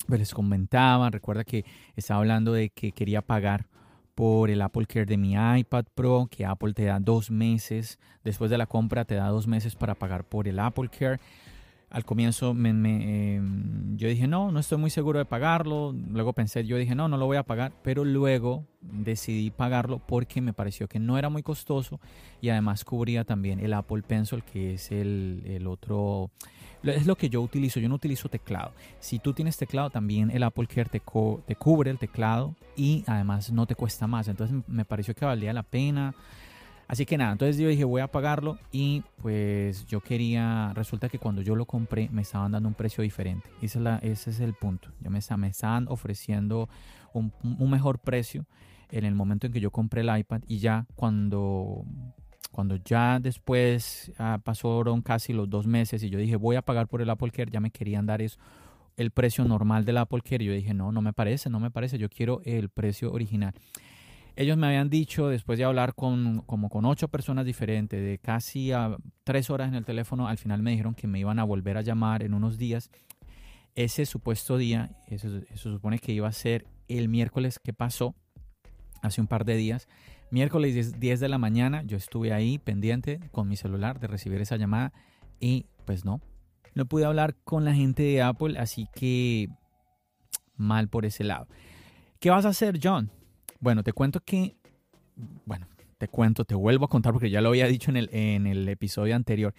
pues 0.07 0.21
les 0.21 0.35
comentaba, 0.35 1.09
recuerda 1.09 1.45
que 1.45 1.65
estaba 1.97 2.21
hablando 2.21 2.53
de 2.53 2.69
que 2.69 2.93
quería 2.93 3.23
pagar 3.23 3.69
por 4.15 4.51
el 4.51 4.61
Apple 4.61 4.85
Care 4.85 5.07
de 5.07 5.17
mi 5.17 5.33
iPad 5.33 5.87
Pro, 5.95 6.29
que 6.31 6.45
Apple 6.45 6.75
te 6.75 6.85
da 6.85 7.01
dos 7.01 7.31
meses, 7.31 7.99
después 8.23 8.51
de 8.51 8.59
la 8.59 8.67
compra 8.67 9.07
te 9.07 9.15
da 9.15 9.29
dos 9.29 9.47
meses 9.47 9.77
para 9.77 9.95
pagar 9.95 10.25
por 10.25 10.47
el 10.47 10.59
Apple 10.59 10.91
Care. 10.91 11.19
Al 11.91 12.05
comienzo 12.05 12.55
me, 12.55 12.71
em, 12.71 13.97
yo 13.97 14.09
dije, 14.09 14.29
no, 14.29 14.53
no 14.53 14.61
estoy 14.61 14.79
muy 14.79 14.91
seguro 14.91 15.19
de 15.19 15.25
pagarlo. 15.25 15.93
Luego 15.93 16.33
pensé, 16.33 16.65
yo 16.65 16.77
dije, 16.77 16.95
no, 16.95 17.09
no 17.09 17.17
lo 17.17 17.27
voy 17.27 17.37
a 17.37 17.43
pagar. 17.43 17.73
Pero 17.83 18.05
luego 18.05 18.65
decidí 18.81 19.51
pagarlo 19.51 19.99
porque 19.99 20.41
me 20.41 20.53
pareció 20.53 20.89
que 20.89 20.99
no 20.99 21.19
era 21.19 21.29
muy 21.29 21.43
costoso 21.43 22.01
y 22.41 22.49
además 22.49 22.85
cubría 22.85 23.25
también 23.25 23.61
el 23.61 23.75
Apple 23.75 24.03
Pencil, 24.03 24.43
que 24.45 24.75
es 24.75 24.93
el, 24.93 25.43
el 25.45 25.67
otro 25.67 26.31
es 26.83 27.07
lo 27.07 27.17
que 27.17 27.29
yo 27.29 27.43
utilizo, 27.43 27.79
yo 27.81 27.89
no 27.89 27.97
utilizo 27.97 28.29
teclado. 28.29 28.73
Si 29.01 29.19
tú 29.19 29.33
tienes 29.33 29.57
teclado, 29.57 29.91
también 29.91 30.31
el 30.31 30.43
Apple 30.43 30.67
Care 30.67 30.89
te, 30.89 31.03
te 31.47 31.57
cubre 31.57 31.91
el 31.91 31.99
teclado 31.99 32.55
y 32.77 33.05
además 33.07 33.53
no 33.53 33.67
te 33.67 33.75
cuesta 33.75 34.07
más. 34.07 34.29
Entonces 34.29 34.57
me 34.67 34.85
pareció 34.85 35.15
que 35.15 35.25
valía 35.25 35.53
la 35.53 35.63
pena. 35.63 36.15
Así 36.91 37.07
que 37.07 37.17
nada, 37.17 37.31
entonces 37.31 37.57
yo 37.57 37.69
dije 37.69 37.85
voy 37.85 38.01
a 38.01 38.09
pagarlo 38.09 38.59
y 38.73 39.05
pues 39.23 39.87
yo 39.87 40.01
quería, 40.01 40.73
resulta 40.75 41.09
que 41.09 41.21
cuando 41.21 41.41
yo 41.41 41.55
lo 41.55 41.65
compré 41.65 42.09
me 42.11 42.23
estaban 42.23 42.51
dando 42.51 42.69
un 42.69 42.75
precio 42.75 43.03
diferente. 43.05 43.49
Ese 43.63 43.79
es, 43.79 43.85
la, 43.85 43.99
ese 43.99 44.31
es 44.31 44.41
el 44.41 44.55
punto. 44.55 44.89
Ya 44.99 45.09
me, 45.09 45.21
me 45.37 45.47
estaban 45.47 45.87
ofreciendo 45.87 46.69
un, 47.13 47.33
un 47.45 47.71
mejor 47.71 48.01
precio 48.01 48.45
en 48.91 49.05
el 49.05 49.15
momento 49.15 49.47
en 49.47 49.53
que 49.53 49.61
yo 49.61 49.71
compré 49.71 50.01
el 50.01 50.19
iPad 50.19 50.41
y 50.49 50.59
ya 50.59 50.85
cuando 50.97 51.85
cuando 52.51 52.75
ya 52.75 53.21
después 53.21 54.11
ah, 54.19 54.41
pasaron 54.43 55.01
casi 55.01 55.33
los 55.33 55.49
dos 55.49 55.69
meses 55.69 56.03
y 56.03 56.11
yo 56.11 56.19
dije 56.19 56.35
voy 56.35 56.57
a 56.57 56.63
pagar 56.63 56.89
por 56.89 57.03
el 57.03 57.11
Apple 57.11 57.31
Care, 57.31 57.53
ya 57.53 57.61
me 57.61 57.71
querían 57.71 58.05
dar 58.05 58.21
eso, 58.21 58.37
el 58.97 59.13
precio 59.13 59.45
normal 59.45 59.85
del 59.85 59.99
Apple 59.99 60.23
Care. 60.23 60.45
Yo 60.45 60.53
dije 60.53 60.75
no, 60.75 60.91
no 60.91 61.03
me 61.03 61.13
parece, 61.13 61.51
no 61.51 61.61
me 61.61 61.71
parece, 61.71 61.99
yo 61.99 62.09
quiero 62.09 62.41
el 62.45 62.69
precio 62.69 63.13
original. 63.13 63.55
Ellos 64.41 64.57
me 64.57 64.69
habían 64.69 64.89
dicho, 64.89 65.29
después 65.29 65.59
de 65.59 65.67
hablar 65.67 65.95
con 65.95 66.41
como 66.47 66.71
con 66.71 66.87
ocho 66.87 67.09
personas 67.09 67.45
diferentes, 67.45 68.01
de 68.03 68.17
casi 68.17 68.71
tres 69.23 69.51
horas 69.51 69.69
en 69.69 69.75
el 69.75 69.85
teléfono, 69.85 70.29
al 70.29 70.39
final 70.39 70.63
me 70.63 70.71
dijeron 70.71 70.95
que 70.95 71.07
me 71.07 71.19
iban 71.19 71.39
a 71.39 71.45
volver 71.45 71.77
a 71.77 71.83
llamar 71.83 72.23
en 72.23 72.33
unos 72.33 72.57
días. 72.57 72.91
Ese 73.75 74.07
supuesto 74.07 74.57
día, 74.57 74.97
eso, 75.09 75.29
eso 75.51 75.71
supone 75.71 75.99
que 75.99 76.13
iba 76.13 76.27
a 76.27 76.33
ser 76.33 76.67
el 76.89 77.11
miércoles 77.11 77.59
que 77.59 77.75
pasó, 77.75 78.15
hace 79.03 79.21
un 79.21 79.27
par 79.27 79.45
de 79.45 79.57
días, 79.57 79.89
Miércoles 80.31 80.99
10 80.99 81.21
de 81.21 81.29
la 81.29 81.37
mañana 81.37 81.83
yo 81.83 81.99
estuve 81.99 82.33
ahí 82.33 82.59
pendiente 82.59 83.21
con 83.33 83.47
mi 83.47 83.57
celular 83.57 84.01
de 84.01 84.07
recibir 84.07 84.41
esa 84.41 84.57
llamada 84.57 84.95
y 85.39 85.67
pues 85.85 86.07
no, 86.07 86.23
no 86.75 86.87
pude 86.87 87.05
hablar 87.05 87.35
con 87.45 87.67
la 87.67 87.75
gente 87.75 88.05
de 88.05 88.23
Apple, 88.23 88.59
así 88.59 88.89
que 88.95 89.51
mal 90.57 90.89
por 90.89 91.05
ese 91.05 91.25
lado. 91.25 91.47
¿Qué 92.21 92.31
vas 92.31 92.47
a 92.47 92.51
hacer, 92.51 92.81
John? 92.83 93.11
Bueno, 93.61 93.83
te 93.83 93.93
cuento 93.93 94.21
que, 94.21 94.57
bueno, 95.45 95.67
te 95.99 96.09
cuento, 96.09 96.47
te 96.47 96.55
vuelvo 96.55 96.87
a 96.87 96.89
contar 96.89 97.13
porque 97.13 97.29
ya 97.29 97.43
lo 97.43 97.51
había 97.51 97.67
dicho 97.67 97.91
en 97.91 97.99
el, 97.99 98.09
en 98.11 98.47
el 98.47 98.67
episodio 98.69 99.15
anterior. 99.15 99.53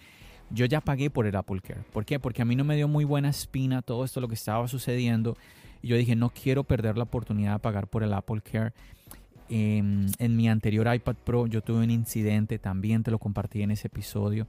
yo 0.50 0.66
ya 0.66 0.80
pagué 0.80 1.08
por 1.08 1.26
el 1.26 1.36
Apple 1.36 1.60
Care. 1.60 1.82
¿Por 1.92 2.04
qué? 2.04 2.18
Porque 2.18 2.42
a 2.42 2.44
mí 2.44 2.56
no 2.56 2.64
me 2.64 2.74
dio 2.74 2.88
muy 2.88 3.04
buena 3.04 3.28
espina 3.28 3.80
todo 3.80 4.04
esto 4.04 4.20
lo 4.20 4.28
que 4.28 4.34
estaba 4.34 4.66
sucediendo. 4.66 5.36
Y 5.82 5.88
yo 5.88 5.96
dije, 5.96 6.16
no 6.16 6.30
quiero 6.30 6.64
perder 6.64 6.96
la 6.96 7.04
oportunidad 7.04 7.54
de 7.54 7.58
pagar 7.60 7.86
por 7.86 8.02
el 8.02 8.12
Apple 8.12 8.40
Care. 8.40 8.72
Em, 9.48 10.06
en 10.18 10.36
mi 10.36 10.48
anterior 10.48 10.92
iPad 10.92 11.16
Pro 11.24 11.46
yo 11.46 11.60
tuve 11.62 11.84
un 11.84 11.90
incidente, 11.90 12.58
también 12.58 13.02
te 13.02 13.10
lo 13.10 13.18
compartí 13.18 13.62
en 13.62 13.70
ese 13.70 13.86
episodio. 13.86 14.48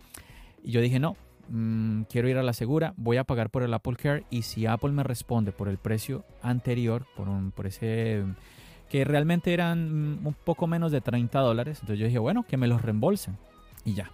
Y 0.63 0.71
yo 0.71 0.81
dije, 0.81 0.99
no, 0.99 1.15
mm, 1.49 2.03
quiero 2.03 2.27
ir 2.27 2.37
a 2.37 2.43
la 2.43 2.53
segura, 2.53 2.93
voy 2.97 3.17
a 3.17 3.23
pagar 3.23 3.51
por 3.51 3.61
el 3.61 3.73
Apple 3.73 3.97
Care 3.97 4.23
y 4.31 4.41
si 4.41 4.65
Apple 4.65 4.91
me 4.91 5.03
responde 5.03 5.51
por 5.51 5.67
el 5.67 5.77
precio 5.77 6.25
anterior, 6.41 7.05
por, 7.15 7.29
un, 7.29 7.51
por 7.51 7.67
ese 7.67 8.23
que 8.89 9.03
realmente 9.03 9.53
eran 9.53 10.19
mm, 10.21 10.27
un 10.27 10.33
poco 10.33 10.67
menos 10.67 10.91
de 10.91 11.01
30 11.01 11.39
dólares, 11.39 11.79
entonces 11.81 11.99
yo 11.99 12.05
dije, 12.05 12.19
bueno, 12.19 12.43
que 12.43 12.57
me 12.57 12.67
los 12.67 12.81
reembolsen 12.81 13.37
y 13.85 13.93
ya. 13.93 14.11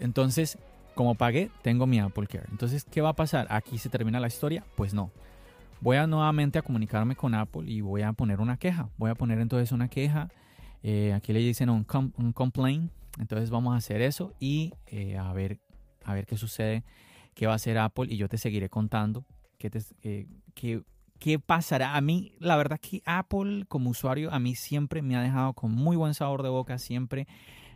Entonces, 0.00 0.58
como 0.94 1.14
pagué, 1.14 1.50
tengo 1.62 1.86
mi 1.86 2.00
Apple 2.00 2.26
Care. 2.26 2.46
Entonces, 2.50 2.84
¿qué 2.84 3.00
va 3.00 3.10
a 3.10 3.14
pasar? 3.14 3.46
¿Aquí 3.50 3.78
se 3.78 3.88
termina 3.88 4.20
la 4.20 4.28
historia? 4.28 4.64
Pues 4.76 4.94
no. 4.94 5.10
Voy 5.80 5.96
a 5.96 6.06
nuevamente 6.06 6.58
a 6.58 6.62
comunicarme 6.62 7.14
con 7.14 7.34
Apple 7.34 7.70
y 7.70 7.80
voy 7.80 8.02
a 8.02 8.12
poner 8.12 8.40
una 8.40 8.56
queja. 8.56 8.88
Voy 8.96 9.10
a 9.10 9.14
poner 9.14 9.38
entonces 9.38 9.70
una 9.70 9.88
queja. 9.88 10.28
Eh, 10.82 11.12
aquí 11.12 11.32
le 11.32 11.38
dicen 11.40 11.70
un, 11.70 11.86
un, 12.16 12.32
complaint. 12.32 12.90
Entonces 13.18 13.50
vamos 13.50 13.74
a 13.74 13.76
hacer 13.76 14.00
eso 14.02 14.32
y 14.40 14.72
eh, 14.86 15.16
a, 15.16 15.32
ver, 15.32 15.58
a 16.04 16.14
ver 16.14 16.26
qué 16.26 16.36
sucede, 16.36 16.84
qué 17.34 17.46
va 17.46 17.52
a 17.52 17.56
hacer 17.56 17.78
Apple 17.78 18.06
y 18.08 18.16
yo 18.16 18.28
te 18.28 18.38
seguiré 18.38 18.68
contando 18.68 19.24
qué, 19.58 19.70
eh, 20.02 20.26
qué 21.18 21.38
pasará. 21.38 21.96
A 21.96 22.00
mí, 22.00 22.32
la 22.38 22.56
verdad 22.56 22.78
que 22.80 23.02
Apple 23.04 23.64
como 23.68 23.90
usuario, 23.90 24.32
a 24.32 24.38
mí 24.38 24.54
siempre 24.54 25.02
me 25.02 25.16
ha 25.16 25.22
dejado 25.22 25.52
con 25.52 25.72
muy 25.72 25.96
buen 25.96 26.14
sabor 26.14 26.42
de 26.42 26.48
boca, 26.48 26.78
siempre 26.78 27.26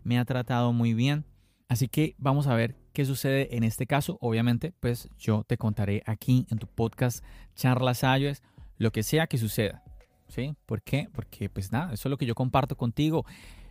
me 0.04 0.18
ha 0.18 0.24
tratado 0.24 0.72
muy 0.72 0.94
bien. 0.94 1.24
Así 1.68 1.88
que 1.88 2.14
vamos 2.18 2.46
a 2.46 2.54
ver 2.54 2.76
qué 2.92 3.04
sucede 3.04 3.56
en 3.56 3.64
este 3.64 3.86
caso. 3.86 4.18
Obviamente, 4.20 4.72
pues 4.78 5.08
yo 5.18 5.44
te 5.44 5.56
contaré 5.56 6.02
aquí 6.06 6.46
en 6.50 6.58
tu 6.58 6.66
podcast 6.66 7.24
Charlas 7.54 8.02
iOS 8.02 8.42
lo 8.78 8.90
que 8.90 9.02
sea 9.02 9.26
que 9.26 9.38
suceda. 9.38 9.82
¿Sí? 10.28 10.54
¿Por 10.66 10.82
qué? 10.82 11.08
Porque 11.12 11.50
pues 11.50 11.72
nada, 11.72 11.92
eso 11.92 12.08
es 12.08 12.10
lo 12.10 12.16
que 12.16 12.26
yo 12.26 12.34
comparto 12.34 12.76
contigo. 12.76 13.26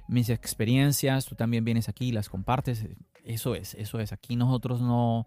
Mis 0.08 0.30
experiencias, 0.30 1.26
tú 1.26 1.36
también 1.36 1.66
vienes 1.66 1.90
aquí 1.90 2.10
y 2.10 2.12
las 2.12 2.30
compartes. 2.30 2.88
Eso 3.24 3.56
es, 3.56 3.74
eso 3.76 4.00
es. 4.00 4.12
Aquí 4.12 4.36
nosotros 4.36 4.82
no, 4.82 5.26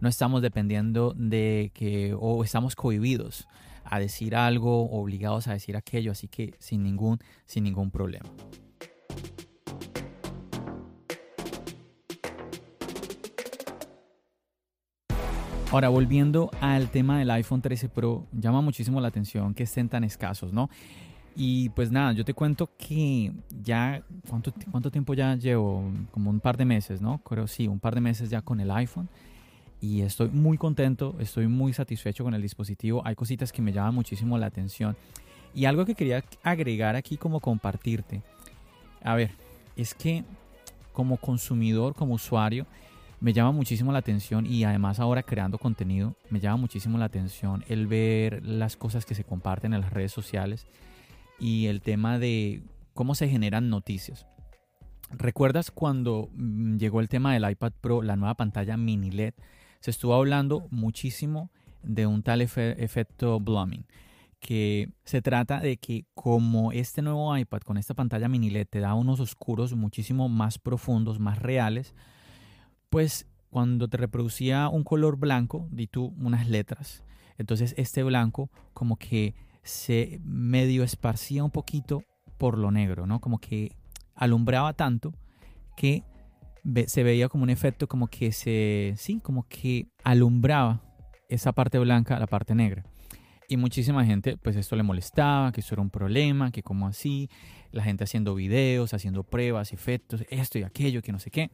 no 0.00 0.08
estamos 0.08 0.42
dependiendo 0.42 1.14
de 1.16 1.72
que, 1.74 2.14
o 2.18 2.44
estamos 2.44 2.76
cohibidos 2.76 3.48
a 3.84 3.98
decir 3.98 4.34
algo, 4.34 4.90
obligados 4.90 5.48
a 5.48 5.52
decir 5.52 5.76
aquello, 5.76 6.12
así 6.12 6.28
que 6.28 6.54
sin 6.58 6.82
ningún, 6.82 7.18
sin 7.46 7.64
ningún 7.64 7.90
problema. 7.90 8.28
Ahora, 15.74 15.88
volviendo 15.88 16.52
al 16.60 16.88
tema 16.88 17.18
del 17.18 17.30
iPhone 17.32 17.60
13 17.60 17.88
Pro, 17.88 18.28
llama 18.30 18.60
muchísimo 18.60 19.00
la 19.00 19.08
atención 19.08 19.54
que 19.54 19.64
estén 19.64 19.88
tan 19.88 20.04
escasos, 20.04 20.52
¿no? 20.52 20.70
Y 21.34 21.70
pues 21.70 21.90
nada, 21.90 22.12
yo 22.12 22.24
te 22.24 22.32
cuento 22.32 22.70
que 22.78 23.32
ya, 23.50 24.04
¿cuánto, 24.28 24.54
cuánto 24.70 24.92
tiempo 24.92 25.14
ya 25.14 25.34
llevo? 25.34 25.82
Como 26.12 26.30
un 26.30 26.38
par 26.38 26.56
de 26.56 26.64
meses, 26.64 27.00
¿no? 27.00 27.18
Creo 27.18 27.48
sí, 27.48 27.66
un 27.66 27.80
par 27.80 27.96
de 27.96 28.00
meses 28.00 28.30
ya 28.30 28.40
con 28.40 28.60
el 28.60 28.70
iPhone. 28.70 29.08
Y 29.84 30.00
estoy 30.00 30.30
muy 30.30 30.56
contento, 30.56 31.14
estoy 31.18 31.46
muy 31.46 31.74
satisfecho 31.74 32.24
con 32.24 32.32
el 32.32 32.40
dispositivo. 32.40 33.02
Hay 33.04 33.14
cositas 33.14 33.52
que 33.52 33.60
me 33.60 33.70
llaman 33.70 33.94
muchísimo 33.94 34.38
la 34.38 34.46
atención. 34.46 34.96
Y 35.54 35.66
algo 35.66 35.84
que 35.84 35.94
quería 35.94 36.24
agregar 36.42 36.96
aquí 36.96 37.18
como 37.18 37.38
compartirte. 37.38 38.22
A 39.02 39.14
ver, 39.14 39.32
es 39.76 39.92
que 39.94 40.24
como 40.94 41.18
consumidor, 41.18 41.94
como 41.94 42.14
usuario, 42.14 42.66
me 43.20 43.34
llama 43.34 43.52
muchísimo 43.52 43.92
la 43.92 43.98
atención 43.98 44.46
y 44.46 44.64
además 44.64 45.00
ahora 45.00 45.22
creando 45.22 45.58
contenido, 45.58 46.16
me 46.30 46.40
llama 46.40 46.56
muchísimo 46.56 46.96
la 46.96 47.04
atención 47.04 47.62
el 47.68 47.86
ver 47.86 48.42
las 48.42 48.78
cosas 48.78 49.04
que 49.04 49.14
se 49.14 49.24
comparten 49.24 49.74
en 49.74 49.82
las 49.82 49.92
redes 49.92 50.12
sociales 50.12 50.66
y 51.38 51.66
el 51.66 51.82
tema 51.82 52.18
de 52.18 52.62
cómo 52.94 53.14
se 53.14 53.28
generan 53.28 53.68
noticias. 53.68 54.26
¿Recuerdas 55.10 55.70
cuando 55.70 56.30
mm, 56.32 56.78
llegó 56.78 57.02
el 57.02 57.10
tema 57.10 57.34
del 57.34 57.50
iPad 57.50 57.72
Pro, 57.82 58.00
la 58.00 58.16
nueva 58.16 58.34
pantalla 58.34 58.78
mini 58.78 59.10
LED? 59.10 59.34
Se 59.84 59.90
estuvo 59.90 60.14
hablando 60.14 60.66
muchísimo 60.70 61.50
de 61.82 62.06
un 62.06 62.22
tal 62.22 62.40
efecto 62.40 63.38
blooming, 63.38 63.84
que 64.40 64.88
se 65.04 65.20
trata 65.20 65.60
de 65.60 65.76
que 65.76 66.06
como 66.14 66.72
este 66.72 67.02
nuevo 67.02 67.36
iPad 67.36 67.60
con 67.60 67.76
esta 67.76 67.92
pantalla 67.92 68.26
mini 68.26 68.48
LED 68.48 68.66
te 68.70 68.80
da 68.80 68.94
unos 68.94 69.20
oscuros 69.20 69.74
muchísimo 69.74 70.30
más 70.30 70.58
profundos, 70.58 71.20
más 71.20 71.38
reales, 71.38 71.94
pues 72.88 73.26
cuando 73.50 73.86
te 73.86 73.98
reproducía 73.98 74.70
un 74.70 74.84
color 74.84 75.18
blanco, 75.18 75.68
di 75.70 75.86
tú 75.86 76.14
unas 76.16 76.48
letras, 76.48 77.04
entonces 77.36 77.74
este 77.76 78.02
blanco 78.04 78.48
como 78.72 78.96
que 78.96 79.34
se 79.64 80.18
medio 80.24 80.82
esparcía 80.82 81.44
un 81.44 81.50
poquito 81.50 82.04
por 82.38 82.56
lo 82.56 82.70
negro, 82.70 83.06
¿no? 83.06 83.20
Como 83.20 83.38
que 83.38 83.76
alumbraba 84.14 84.72
tanto 84.72 85.12
que 85.76 86.04
se 86.86 87.02
veía 87.02 87.28
como 87.28 87.44
un 87.44 87.50
efecto 87.50 87.88
como 87.88 88.08
que 88.08 88.32
se, 88.32 88.94
sí, 88.96 89.20
como 89.22 89.46
que 89.48 89.88
alumbraba 90.02 90.80
esa 91.28 91.52
parte 91.52 91.78
blanca 91.78 92.16
a 92.16 92.20
la 92.20 92.26
parte 92.26 92.54
negra. 92.54 92.84
Y 93.48 93.56
muchísima 93.56 94.04
gente, 94.04 94.36
pues 94.38 94.56
esto 94.56 94.74
le 94.74 94.82
molestaba, 94.82 95.52
que 95.52 95.60
eso 95.60 95.74
era 95.74 95.82
un 95.82 95.90
problema, 95.90 96.50
que 96.50 96.62
como 96.62 96.86
así, 96.86 97.28
la 97.72 97.82
gente 97.82 98.04
haciendo 98.04 98.34
videos, 98.34 98.94
haciendo 98.94 99.22
pruebas, 99.22 99.72
efectos, 99.72 100.24
esto 100.30 100.58
y 100.58 100.62
aquello, 100.62 101.02
que 101.02 101.12
no 101.12 101.18
sé 101.18 101.30
qué. 101.30 101.50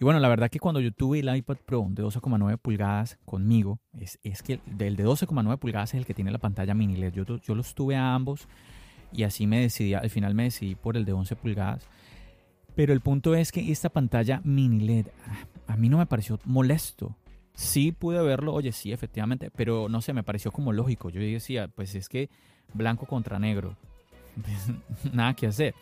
Y 0.00 0.04
bueno, 0.04 0.20
la 0.20 0.28
verdad 0.28 0.48
que 0.48 0.60
cuando 0.60 0.80
yo 0.80 0.92
tuve 0.92 1.18
el 1.18 1.36
iPad 1.36 1.56
Pro 1.66 1.86
de 1.90 2.02
12,9 2.02 2.56
pulgadas 2.58 3.18
conmigo, 3.24 3.80
es, 3.98 4.18
es 4.22 4.42
que 4.42 4.60
el 4.78 4.96
de 4.96 5.04
12,9 5.04 5.58
pulgadas 5.58 5.92
es 5.94 5.98
el 5.98 6.06
que 6.06 6.14
tiene 6.14 6.30
la 6.30 6.38
pantalla 6.38 6.72
mini 6.72 6.96
LED. 6.96 7.12
Yo, 7.12 7.24
yo 7.24 7.54
los 7.54 7.74
tuve 7.74 7.96
a 7.96 8.14
ambos 8.14 8.48
y 9.12 9.24
así 9.24 9.46
me 9.46 9.60
decidí, 9.60 9.94
al 9.94 10.08
final 10.08 10.34
me 10.34 10.44
decidí 10.44 10.76
por 10.76 10.96
el 10.96 11.04
de 11.04 11.12
11 11.12 11.36
pulgadas. 11.36 11.88
Pero 12.78 12.92
el 12.92 13.00
punto 13.00 13.34
es 13.34 13.50
que 13.50 13.72
esta 13.72 13.88
pantalla 13.88 14.40
mini 14.44 14.78
LED 14.78 15.06
a 15.66 15.76
mí 15.76 15.88
no 15.88 15.98
me 15.98 16.06
pareció 16.06 16.38
molesto. 16.44 17.16
Sí 17.52 17.90
pude 17.90 18.22
verlo, 18.22 18.54
oye, 18.54 18.70
sí, 18.70 18.92
efectivamente, 18.92 19.50
pero 19.50 19.88
no 19.88 20.00
sé, 20.00 20.12
me 20.12 20.22
pareció 20.22 20.52
como 20.52 20.72
lógico. 20.72 21.10
Yo 21.10 21.20
decía, 21.20 21.66
pues 21.66 21.96
es 21.96 22.08
que 22.08 22.30
blanco 22.72 23.04
contra 23.06 23.40
negro, 23.40 23.74
nada 25.12 25.34
que 25.34 25.48
hacer. 25.48 25.74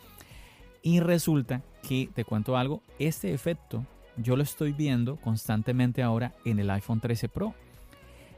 Y 0.81 0.99
resulta 0.99 1.61
que, 1.87 2.09
te 2.15 2.25
cuento 2.25 2.57
algo, 2.57 2.81
este 2.97 3.31
efecto 3.31 3.85
yo 4.15 4.35
lo 4.35 4.41
estoy 4.41 4.71
viendo 4.71 5.17
constantemente 5.17 6.01
ahora 6.01 6.33
en 6.45 6.57
el 6.57 6.71
iPhone 6.71 6.99
13 6.99 7.29
Pro. 7.29 7.53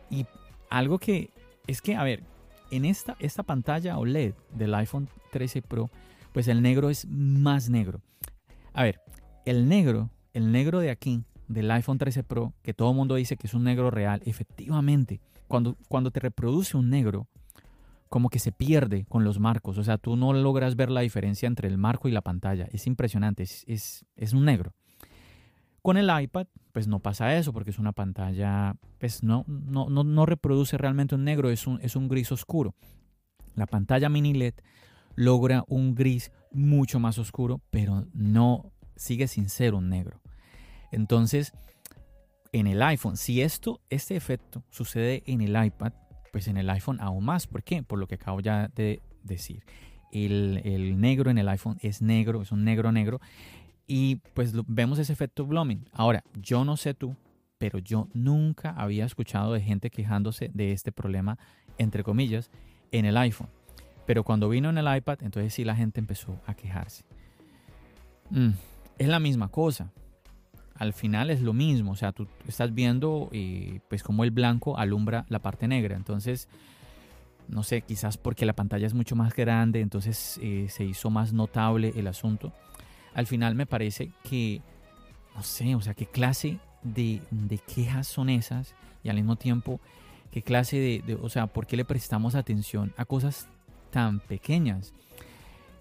Y 0.09 0.25
algo 0.69 0.99
que 0.99 1.29
es 1.65 1.81
que, 1.81 1.95
a 1.95 2.03
ver, 2.03 2.23
en 2.71 2.83
esta, 2.83 3.15
esta 3.19 3.43
pantalla 3.43 3.97
OLED 3.97 4.33
del 4.53 4.75
iPhone 4.75 5.07
13 5.31 5.61
Pro, 5.61 5.89
pues 6.33 6.49
el 6.49 6.61
negro 6.61 6.89
es 6.89 7.07
más 7.07 7.69
negro. 7.69 8.01
A 8.73 8.83
ver, 8.83 9.01
el 9.45 9.67
negro, 9.67 10.09
el 10.33 10.51
negro 10.51 10.79
de 10.79 10.91
aquí, 10.91 11.23
del 11.47 11.69
iPhone 11.71 11.97
13 11.97 12.23
Pro, 12.23 12.53
que 12.61 12.73
todo 12.73 12.91
el 12.91 12.95
mundo 12.95 13.15
dice 13.15 13.35
que 13.35 13.47
es 13.47 13.53
un 13.53 13.63
negro 13.63 13.89
real, 13.91 14.21
efectivamente, 14.25 15.19
cuando, 15.47 15.75
cuando 15.87 16.11
te 16.11 16.19
reproduce 16.19 16.77
un 16.77 16.89
negro, 16.89 17.27
como 18.09 18.29
que 18.29 18.39
se 18.39 18.51
pierde 18.51 19.05
con 19.07 19.23
los 19.23 19.39
marcos. 19.39 19.77
O 19.77 19.83
sea, 19.83 19.97
tú 19.97 20.15
no 20.15 20.33
logras 20.33 20.75
ver 20.75 20.89
la 20.89 21.01
diferencia 21.01 21.47
entre 21.47 21.67
el 21.67 21.77
marco 21.77 22.07
y 22.07 22.11
la 22.11 22.21
pantalla. 22.21 22.67
Es 22.71 22.87
impresionante, 22.87 23.43
es, 23.43 24.05
es, 24.15 24.33
un 24.33 24.45
negro. 24.45 24.73
Con 25.81 25.97
el 25.97 26.09
iPad, 26.21 26.47
pues 26.71 26.87
no 26.87 26.99
pasa 26.99 27.35
eso, 27.37 27.53
porque 27.53 27.69
es 27.69 27.79
una 27.79 27.93
pantalla, 27.93 28.75
pues 28.97 29.23
no, 29.23 29.45
no, 29.47 29.89
no, 29.89 30.25
reproduce 30.25 30.77
realmente 30.77 31.15
un 31.15 31.23
negro, 31.23 31.49
es 31.49 31.67
un, 31.67 31.79
es 31.81 31.95
un 31.95 32.09
gris 32.09 32.31
oscuro. 32.31 32.75
La 33.55 33.65
pantalla 33.65 34.09
mini 34.09 34.33
LED 34.33 34.55
logra 35.15 35.63
un 35.67 35.95
gris 35.95 36.31
mucho 36.51 36.99
más 36.99 37.17
oscuro, 37.17 37.61
pero 37.69 38.07
no 38.13 38.71
sigue 38.95 39.27
sin 39.27 39.49
ser 39.49 39.73
un 39.73 39.89
negro. 39.89 40.21
Entonces, 40.91 41.53
en 42.51 42.67
el 42.67 42.81
iPhone, 42.81 43.17
si 43.17 43.41
esto, 43.41 43.81
este 43.89 44.15
efecto 44.15 44.63
sucede 44.69 45.23
en 45.25 45.41
el 45.41 45.63
iPad, 45.63 45.93
pues 46.31 46.47
en 46.47 46.57
el 46.57 46.69
iPhone 46.69 46.99
aún 46.99 47.25
más. 47.25 47.47
¿Por 47.47 47.63
qué? 47.63 47.83
Por 47.83 47.99
lo 47.99 48.07
que 48.07 48.15
acabo 48.15 48.39
ya 48.39 48.69
de 48.75 49.01
decir. 49.23 49.63
El, 50.11 50.61
el, 50.63 50.99
negro 50.99 51.29
en 51.29 51.37
el 51.37 51.47
iPhone 51.49 51.77
es 51.81 52.01
negro, 52.01 52.41
es 52.41 52.51
un 52.51 52.63
negro 52.63 52.91
negro 52.91 53.19
y 53.85 54.17
pues 54.33 54.53
vemos 54.67 54.99
ese 54.99 55.13
efecto 55.13 55.45
blooming. 55.45 55.87
Ahora, 55.91 56.23
yo 56.35 56.63
no 56.63 56.77
sé 56.77 56.93
tú, 56.93 57.15
pero 57.57 57.79
yo 57.79 58.07
nunca 58.13 58.71
había 58.71 59.05
escuchado 59.05 59.53
de 59.53 59.61
gente 59.61 59.89
quejándose 59.89 60.49
de 60.53 60.71
este 60.71 60.91
problema, 60.91 61.37
entre 61.77 62.03
comillas, 62.03 62.49
en 62.91 63.05
el 63.05 63.17
iPhone. 63.17 63.49
Pero 64.09 64.23
cuando 64.23 64.49
vino 64.49 64.71
en 64.71 64.79
el 64.79 64.97
iPad, 64.97 65.19
entonces 65.21 65.53
sí 65.53 65.63
la 65.63 65.75
gente 65.75 65.99
empezó 65.99 66.41
a 66.47 66.55
quejarse. 66.55 67.03
Mm, 68.31 68.53
es 68.97 69.07
la 69.07 69.19
misma 69.19 69.49
cosa. 69.49 69.91
Al 70.73 70.93
final 70.93 71.29
es 71.29 71.41
lo 71.41 71.53
mismo. 71.53 71.91
O 71.91 71.95
sea, 71.95 72.11
tú 72.11 72.25
estás 72.47 72.73
viendo 72.73 73.29
eh, 73.33 73.81
pues 73.87 74.01
como 74.01 74.23
el 74.23 74.31
blanco 74.31 74.79
alumbra 74.79 75.27
la 75.29 75.37
parte 75.37 75.67
negra. 75.67 75.95
Entonces, 75.95 76.47
no 77.47 77.61
sé, 77.61 77.81
quizás 77.81 78.17
porque 78.17 78.47
la 78.47 78.53
pantalla 78.53 78.87
es 78.87 78.95
mucho 78.95 79.15
más 79.15 79.35
grande, 79.35 79.81
entonces 79.81 80.39
eh, 80.41 80.65
se 80.69 80.85
hizo 80.85 81.11
más 81.11 81.31
notable 81.31 81.93
el 81.95 82.07
asunto 82.07 82.51
al 83.13 83.27
final 83.27 83.55
me 83.55 83.65
parece 83.65 84.11
que, 84.23 84.61
no 85.35 85.43
sé, 85.43 85.75
o 85.75 85.81
sea, 85.81 85.93
qué 85.93 86.05
clase 86.05 86.59
de, 86.83 87.21
quejas 87.73 88.07
son 88.07 88.29
esas 88.29 88.75
y 89.03 89.09
al 89.09 89.17
mismo 89.17 89.35
tiempo 89.35 89.79
qué 90.31 90.41
clase 90.41 90.77
de, 91.05 91.15
o 91.21 91.29
sea, 91.29 91.47
por 91.47 91.65
qué 91.65 91.75
le 91.75 91.85
prestamos 91.85 92.35
atención 92.35 92.93
a 92.97 93.05
cosas 93.05 93.47
tan 93.91 94.19
pequeñas. 94.19 94.93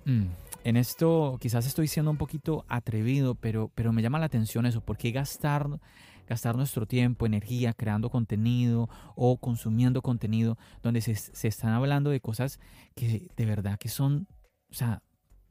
Mm, 0.05 0.27
en 0.65 0.77
esto 0.77 1.39
quizás 1.41 1.67
estoy 1.67 1.89
siendo 1.89 2.11
un 2.11 2.17
poquito 2.17 2.65
atrevido, 2.69 3.35
pero, 3.35 3.71
pero 3.75 3.93
me 3.93 4.03
llama 4.03 4.19
la 4.19 4.27
atención 4.27 4.67
eso, 4.67 4.81
¿por 4.81 4.97
qué 4.97 5.11
gastar, 5.13 5.81
gastar 6.27 6.57
nuestro 6.57 6.87
tiempo, 6.87 7.27
energía 7.27 7.73
creando 7.73 8.11
contenido 8.11 8.89
o 9.15 9.39
consumiendo 9.39 10.03
contenido 10.03 10.59
donde 10.83 11.01
se, 11.01 11.15
se 11.15 11.49
están 11.49 11.71
hablando 11.71 12.11
de 12.11 12.21
cosas 12.21 12.61
que 12.95 13.29
de 13.37 13.47
verdad 13.47 13.79
que 13.79 13.89
son, 13.89 14.27
o 14.71 14.75
sea, 14.75 15.03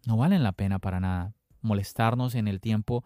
no 0.05 0.17
valen 0.17 0.43
la 0.43 0.51
pena 0.51 0.79
para 0.79 0.99
nada 0.99 1.33
molestarnos 1.61 2.35
en 2.35 2.47
el 2.47 2.59
tiempo. 2.59 3.03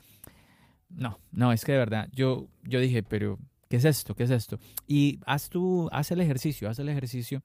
No, 0.90 1.20
no, 1.32 1.52
es 1.52 1.66
que 1.66 1.72
de 1.74 1.78
verdad, 1.78 2.10
yo, 2.14 2.48
yo 2.64 2.80
dije, 2.80 3.04
pero 3.04 3.40
¿qué 3.70 3.78
es 3.78 3.86
esto? 3.86 4.16
¿Qué 4.16 4.24
es 4.24 4.32
esto? 4.32 4.60
Y 4.88 5.20
haz 5.26 5.50
tú, 5.50 5.90
haz 5.92 6.12
el 6.12 6.22
ejercicio, 6.22 6.70
haz 6.70 6.80
el 6.80 6.90
ejercicio. 6.90 7.42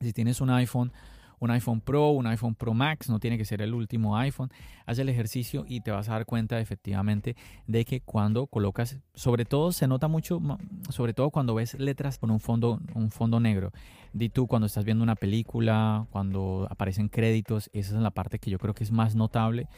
Si 0.00 0.12
tienes 0.12 0.40
un 0.40 0.50
iPhone, 0.50 0.92
un 1.44 1.50
iPhone 1.50 1.80
Pro, 1.80 2.08
un 2.08 2.26
iPhone 2.26 2.54
Pro 2.54 2.72
Max, 2.72 3.10
no 3.10 3.20
tiene 3.20 3.36
que 3.36 3.44
ser 3.44 3.60
el 3.60 3.74
último 3.74 4.16
iPhone, 4.16 4.50
haz 4.86 4.98
el 4.98 5.08
ejercicio 5.10 5.64
y 5.68 5.80
te 5.80 5.90
vas 5.90 6.08
a 6.08 6.12
dar 6.12 6.24
cuenta 6.24 6.58
efectivamente 6.58 7.36
de 7.66 7.84
que 7.84 8.00
cuando 8.00 8.46
colocas, 8.46 8.98
sobre 9.14 9.44
todo 9.44 9.70
se 9.72 9.86
nota 9.86 10.08
mucho, 10.08 10.40
sobre 10.88 11.12
todo 11.12 11.30
cuando 11.30 11.54
ves 11.54 11.78
letras 11.78 12.18
con 12.18 12.30
un 12.30 12.40
fondo, 12.40 12.80
un 12.94 13.10
fondo 13.10 13.40
negro. 13.40 13.72
Di 14.12 14.30
tú 14.30 14.46
cuando 14.46 14.66
estás 14.66 14.84
viendo 14.84 15.04
una 15.04 15.16
película, 15.16 16.06
cuando 16.10 16.66
aparecen 16.70 17.08
créditos, 17.08 17.68
esa 17.72 17.96
es 17.96 18.02
la 18.02 18.10
parte 18.10 18.38
que 18.38 18.50
yo 18.50 18.58
creo 18.58 18.74
que 18.74 18.84
es 18.84 18.90
más 18.90 19.14
notable. 19.14 19.68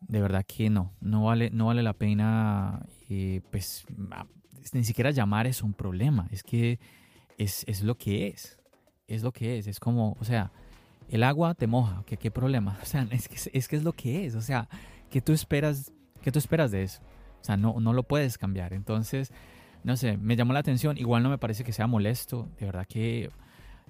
De 0.00 0.20
verdad 0.20 0.44
que 0.46 0.70
no, 0.70 0.92
no 1.00 1.24
vale, 1.24 1.50
no 1.50 1.66
vale 1.66 1.82
la 1.82 1.92
pena, 1.92 2.86
eh, 3.08 3.40
pues 3.50 3.86
ni 4.74 4.84
siquiera 4.84 5.10
llamar 5.12 5.46
es 5.46 5.62
un 5.62 5.72
problema, 5.72 6.26
es 6.30 6.42
que 6.42 6.78
es, 7.38 7.64
es, 7.66 7.82
lo 7.82 7.96
que 7.96 8.28
es, 8.28 8.58
es 9.06 9.22
lo 9.22 9.32
que 9.32 9.58
es, 9.58 9.66
es 9.66 9.80
como, 9.80 10.16
o 10.20 10.24
sea, 10.24 10.52
el 11.10 11.22
agua 11.22 11.54
te 11.54 11.66
moja, 11.66 12.02
¿qué, 12.06 12.16
qué 12.16 12.30
problema? 12.30 12.78
O 12.82 12.86
sea, 12.86 13.06
es 13.10 13.28
que 13.68 13.76
es, 13.76 13.82
lo 13.82 13.92
que 13.92 14.26
es, 14.26 14.34
o 14.34 14.40
sea, 14.40 14.68
¿qué 15.10 15.20
tú 15.20 15.32
esperas, 15.32 15.92
qué 16.22 16.32
tú 16.32 16.38
esperas 16.38 16.70
de 16.70 16.82
eso? 16.82 17.02
O 17.40 17.44
sea, 17.44 17.56
no, 17.56 17.80
no 17.80 17.92
lo 17.92 18.02
puedes 18.02 18.38
cambiar, 18.38 18.72
entonces, 18.72 19.32
no 19.84 19.96
sé, 19.96 20.16
me 20.16 20.36
llamó 20.36 20.52
la 20.52 20.60
atención, 20.60 20.98
igual 20.98 21.22
no 21.22 21.30
me 21.30 21.38
parece 21.38 21.64
que 21.64 21.72
sea 21.72 21.86
molesto, 21.86 22.48
de 22.58 22.66
verdad 22.66 22.86
que... 22.86 23.30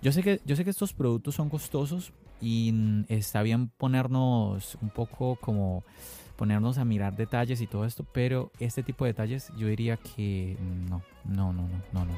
Yo 0.03 0.13
sé 0.13 0.23
que, 0.23 0.41
yo 0.47 0.57
sé 0.57 0.65
que 0.65 0.71
estos 0.71 0.95
productos 0.95 1.35
son 1.35 1.51
costosos, 1.51 2.15
y 2.41 3.05
está 3.09 3.43
bien 3.43 3.69
ponernos 3.69 4.79
un 4.81 4.89
poco 4.91 5.37
como 5.37 5.85
ponernos 6.37 6.79
a 6.79 6.85
mirar 6.85 7.17
detalles 7.17 7.61
y 7.61 7.67
todo 7.67 7.85
esto, 7.85 8.05
pero 8.05 8.51
este 8.59 8.83
tipo 8.83 9.05
de 9.05 9.11
detalles 9.13 9.53
yo 9.59 9.67
diría 9.67 9.99
que 9.99 10.57
no, 10.89 11.03
no, 11.25 11.53
no, 11.53 11.69
no, 11.93 12.05
no. 12.05 12.15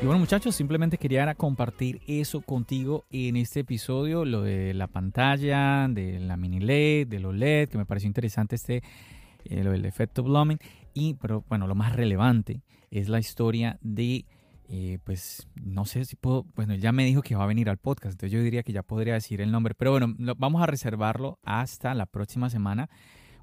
Y 0.00 0.04
bueno 0.04 0.20
muchachos, 0.20 0.54
simplemente 0.54 0.96
quería 0.96 1.34
compartir 1.34 2.00
eso 2.06 2.40
contigo 2.40 3.04
en 3.10 3.34
este 3.36 3.60
episodio, 3.60 4.24
lo 4.24 4.42
de 4.42 4.72
la 4.72 4.86
pantalla, 4.86 5.88
de 5.88 6.20
la 6.20 6.36
mini 6.36 6.60
LED, 6.60 7.08
de 7.08 7.18
los 7.18 7.34
LED, 7.34 7.68
que 7.68 7.78
me 7.78 7.84
pareció 7.84 8.06
interesante 8.06 8.54
este, 8.54 8.84
eh, 9.44 9.64
lo 9.64 9.72
del 9.72 9.84
efecto 9.84 10.22
blooming. 10.22 10.58
Y, 10.94 11.14
pero 11.14 11.44
bueno, 11.48 11.66
lo 11.66 11.74
más 11.74 11.96
relevante 11.96 12.62
es 12.92 13.08
la 13.08 13.18
historia 13.18 13.76
de, 13.80 14.24
eh, 14.68 14.98
pues, 15.02 15.48
no 15.56 15.84
sé 15.84 16.04
si 16.04 16.14
puedo, 16.14 16.46
bueno, 16.54 16.76
ya 16.76 16.92
me 16.92 17.04
dijo 17.04 17.20
que 17.20 17.34
va 17.34 17.42
a 17.42 17.48
venir 17.48 17.68
al 17.68 17.78
podcast, 17.78 18.12
entonces 18.12 18.30
yo 18.30 18.40
diría 18.40 18.62
que 18.62 18.72
ya 18.72 18.84
podría 18.84 19.14
decir 19.14 19.40
el 19.40 19.50
nombre, 19.50 19.74
pero 19.74 19.90
bueno, 19.90 20.14
vamos 20.36 20.62
a 20.62 20.66
reservarlo 20.66 21.40
hasta 21.42 21.92
la 21.94 22.06
próxima 22.06 22.50
semana, 22.50 22.88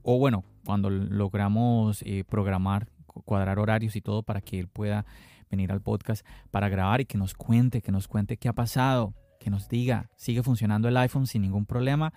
o 0.03 0.19
bueno, 0.19 0.45
cuando 0.65 0.89
logramos 0.89 2.01
eh, 2.03 2.23
programar, 2.23 2.87
cuadrar 3.07 3.59
horarios 3.59 3.97
y 3.97 4.01
todo 4.01 4.23
para 4.23 4.39
que 4.39 4.57
él 4.57 4.69
pueda 4.69 5.05
venir 5.49 5.71
al 5.71 5.81
podcast 5.81 6.25
para 6.51 6.69
grabar 6.69 7.01
y 7.01 7.05
que 7.05 7.17
nos 7.17 7.33
cuente, 7.33 7.81
que 7.81 7.91
nos 7.91 8.07
cuente 8.07 8.37
qué 8.37 8.49
ha 8.49 8.53
pasado, 8.53 9.13
que 9.39 9.49
nos 9.49 9.69
diga, 9.69 10.09
sigue 10.15 10.43
funcionando 10.43 10.87
el 10.87 10.97
iPhone 10.97 11.27
sin 11.27 11.41
ningún 11.43 11.65
problema. 11.65 12.13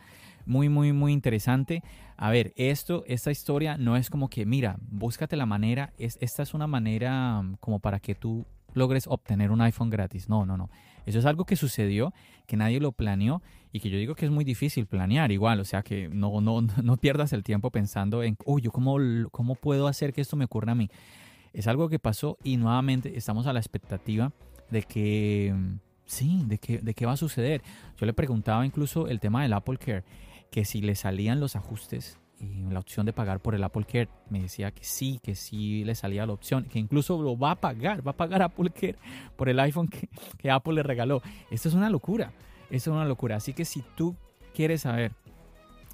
Muy, 0.47 0.69
muy, 0.71 0.95
muy 0.95 1.13
interesante. 1.13 1.83
A 2.17 2.31
ver, 2.31 2.55
esto, 2.57 3.05
esta 3.07 3.31
historia 3.31 3.77
no 3.77 3.97
es 3.97 4.09
como 4.09 4.31
que, 4.31 4.47
mira, 4.47 4.79
búscate 4.81 5.37
la 5.37 5.45
manera, 5.45 5.93
es, 5.99 6.17
esta 6.23 6.43
es 6.43 6.55
una 6.55 6.67
manera 6.67 7.43
mm, 7.43 7.57
como 7.61 7.81
para 7.81 8.01
que 8.01 8.15
tú 8.15 8.47
logres 8.73 9.07
obtener 9.07 9.51
un 9.51 9.61
iPhone 9.61 9.91
gratis. 9.91 10.29
No, 10.29 10.47
no, 10.47 10.57
no. 10.57 10.71
Eso 11.05 11.19
es 11.19 11.27
algo 11.27 11.45
que 11.45 11.57
sucedió, 11.57 12.15
que 12.47 12.57
nadie 12.57 12.81
lo 12.81 12.93
planeó 12.93 13.43
y 13.73 13.81
que 13.81 13.91
yo 13.91 13.99
digo 13.99 14.15
que 14.15 14.25
es 14.25 14.31
muy 14.31 14.45
difícil 14.45 14.87
planear 14.87 15.31
igual. 15.33 15.61
O 15.61 15.65
sea, 15.65 15.83
que 15.83 16.09
no, 16.09 16.41
no, 16.41 16.63
no 16.83 16.97
pierdas 16.97 17.33
el 17.33 17.43
tiempo 17.43 17.71
pensando 17.71 18.23
en, 18.23 18.37
uy, 18.45 18.63
yo 18.63 18.71
cómo, 18.71 18.97
cómo 19.31 19.55
puedo 19.55 19.87
hacer 19.87 20.13
que 20.13 20.21
esto 20.21 20.37
me 20.37 20.47
ocurra 20.47 20.73
a 20.73 20.75
mí. 20.77 20.89
Es 21.59 21.67
algo 21.67 21.89
que 21.89 21.99
pasó 21.99 22.39
y 22.45 22.57
nuevamente 22.57 23.19
estamos 23.19 23.49
a 23.49 23.53
la 23.53 23.59
expectativa 23.59 24.33
de 24.71 24.83
que 24.85 25.53
Sí, 26.09 26.43
¿de 26.47 26.59
qué, 26.59 26.79
¿de 26.79 26.95
qué 26.95 27.05
va 27.05 27.13
a 27.13 27.17
suceder? 27.19 27.63
Yo 27.99 28.07
le 28.07 28.15
preguntaba 28.15 28.65
incluso 28.65 29.09
el 29.09 29.21
tema 29.21 29.43
del 29.43 29.53
Apple 29.53 29.77
Care, 29.77 30.05
que 30.51 30.65
si 30.65 30.81
le 30.81 30.95
salían 30.95 31.39
los 31.39 31.55
ajustes 31.55 32.19
y 32.41 32.63
la 32.71 32.79
opción 32.79 33.05
de 33.05 33.13
pagar 33.13 33.41
por 33.41 33.55
el 33.55 33.63
Apple 33.63 33.85
Care, 33.85 34.09
me 34.31 34.41
decía 34.41 34.71
que 34.71 34.85
sí, 34.85 35.21
que 35.23 35.35
sí 35.35 35.85
le 35.85 35.95
salía 35.95 36.25
la 36.25 36.33
opción, 36.33 36.65
que 36.65 36.79
incluso 36.79 37.21
lo 37.21 37.37
va 37.37 37.51
a 37.51 37.55
pagar, 37.57 38.07
va 38.07 38.13
a 38.13 38.17
pagar 38.17 38.41
Apple 38.41 38.71
Care 38.71 38.97
por 39.37 39.51
el 39.51 39.61
iPhone 39.61 39.89
que, 39.89 40.09
que 40.39 40.51
Apple 40.51 40.73
le 40.73 40.83
regaló. 40.83 41.21
Esto 41.51 41.69
es 41.69 41.75
una 41.75 41.91
locura, 41.91 42.33
esto 42.71 42.91
es 42.91 42.97
una 42.97 43.05
locura. 43.05 43.37
Así 43.37 43.53
que 43.53 43.67
si 43.67 43.83
tú 43.95 44.17
quieres 44.55 44.83
saber 44.83 45.13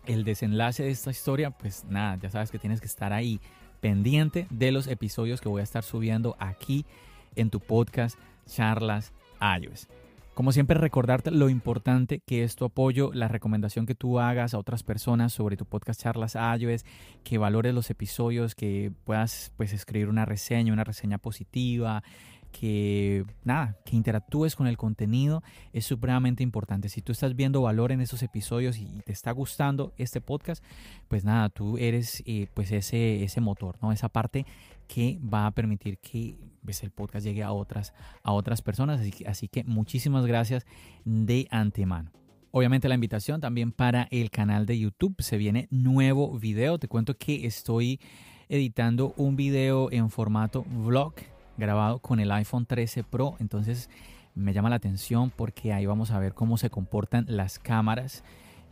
el 0.06 0.22
desenlace 0.22 0.84
de 0.84 0.90
esta 0.90 1.10
historia, 1.10 1.50
pues 1.50 1.84
nada, 1.86 2.18
ya 2.22 2.30
sabes 2.30 2.52
que 2.52 2.60
tienes 2.60 2.80
que 2.80 2.86
estar 2.86 3.12
ahí 3.12 3.40
pendiente 3.84 4.46
de 4.48 4.72
los 4.72 4.86
episodios 4.86 5.42
que 5.42 5.50
voy 5.50 5.60
a 5.60 5.62
estar 5.62 5.84
subiendo 5.84 6.36
aquí 6.38 6.86
en 7.36 7.50
tu 7.50 7.60
podcast 7.60 8.18
Charlas 8.46 9.12
iOS. 9.60 9.88
Como 10.32 10.52
siempre, 10.52 10.78
recordarte 10.78 11.30
lo 11.30 11.50
importante 11.50 12.22
que 12.26 12.44
es 12.44 12.56
tu 12.56 12.64
apoyo, 12.64 13.10
la 13.12 13.28
recomendación 13.28 13.84
que 13.84 13.94
tú 13.94 14.20
hagas 14.20 14.54
a 14.54 14.58
otras 14.58 14.84
personas 14.84 15.34
sobre 15.34 15.58
tu 15.58 15.66
podcast 15.66 16.00
Charlas 16.00 16.34
iOS, 16.34 16.86
que 17.24 17.36
valores 17.36 17.74
los 17.74 17.90
episodios, 17.90 18.54
que 18.54 18.90
puedas 19.04 19.52
pues 19.58 19.74
escribir 19.74 20.08
una 20.08 20.24
reseña, 20.24 20.72
una 20.72 20.84
reseña 20.84 21.18
positiva, 21.18 22.02
que 22.60 23.24
nada, 23.42 23.76
que 23.84 23.96
interactúes 23.96 24.54
con 24.54 24.68
el 24.68 24.76
contenido 24.76 25.42
es 25.72 25.84
supremamente 25.84 26.44
importante. 26.44 26.88
Si 26.88 27.02
tú 27.02 27.10
estás 27.10 27.34
viendo 27.34 27.60
valor 27.62 27.90
en 27.90 28.00
esos 28.00 28.22
episodios 28.22 28.78
y 28.78 28.86
te 29.04 29.12
está 29.12 29.32
gustando 29.32 29.92
este 29.96 30.20
podcast, 30.20 30.62
pues 31.08 31.24
nada, 31.24 31.48
tú 31.48 31.76
eres 31.78 32.22
eh, 32.26 32.46
pues 32.54 32.70
ese, 32.70 33.24
ese 33.24 33.40
motor, 33.40 33.76
¿no? 33.82 33.90
Esa 33.90 34.08
parte 34.08 34.46
que 34.86 35.18
va 35.22 35.46
a 35.46 35.50
permitir 35.50 35.98
que 35.98 36.36
pues, 36.64 36.84
el 36.84 36.92
podcast 36.92 37.26
llegue 37.26 37.42
a 37.42 37.50
otras, 37.50 37.92
a 38.22 38.32
otras 38.32 38.62
personas. 38.62 39.00
Así 39.00 39.10
que, 39.10 39.26
así 39.26 39.48
que 39.48 39.64
muchísimas 39.64 40.24
gracias 40.24 40.64
de 41.04 41.48
antemano. 41.50 42.12
Obviamente 42.52 42.88
la 42.88 42.94
invitación 42.94 43.40
también 43.40 43.72
para 43.72 44.06
el 44.12 44.30
canal 44.30 44.64
de 44.64 44.78
YouTube. 44.78 45.16
Se 45.18 45.38
viene 45.38 45.66
nuevo 45.72 46.38
video. 46.38 46.78
Te 46.78 46.86
cuento 46.86 47.16
que 47.18 47.46
estoy 47.46 47.98
editando 48.48 49.12
un 49.16 49.34
video 49.34 49.90
en 49.90 50.08
formato 50.08 50.62
vlog 50.68 51.14
grabado 51.56 51.98
con 51.98 52.20
el 52.20 52.30
iPhone 52.32 52.66
13 52.66 53.04
Pro. 53.04 53.36
Entonces 53.40 53.90
me 54.34 54.52
llama 54.52 54.70
la 54.70 54.76
atención 54.76 55.30
porque 55.30 55.72
ahí 55.72 55.86
vamos 55.86 56.10
a 56.10 56.18
ver 56.18 56.34
cómo 56.34 56.56
se 56.56 56.70
comportan 56.70 57.24
las 57.28 57.58
cámaras. 57.58 58.24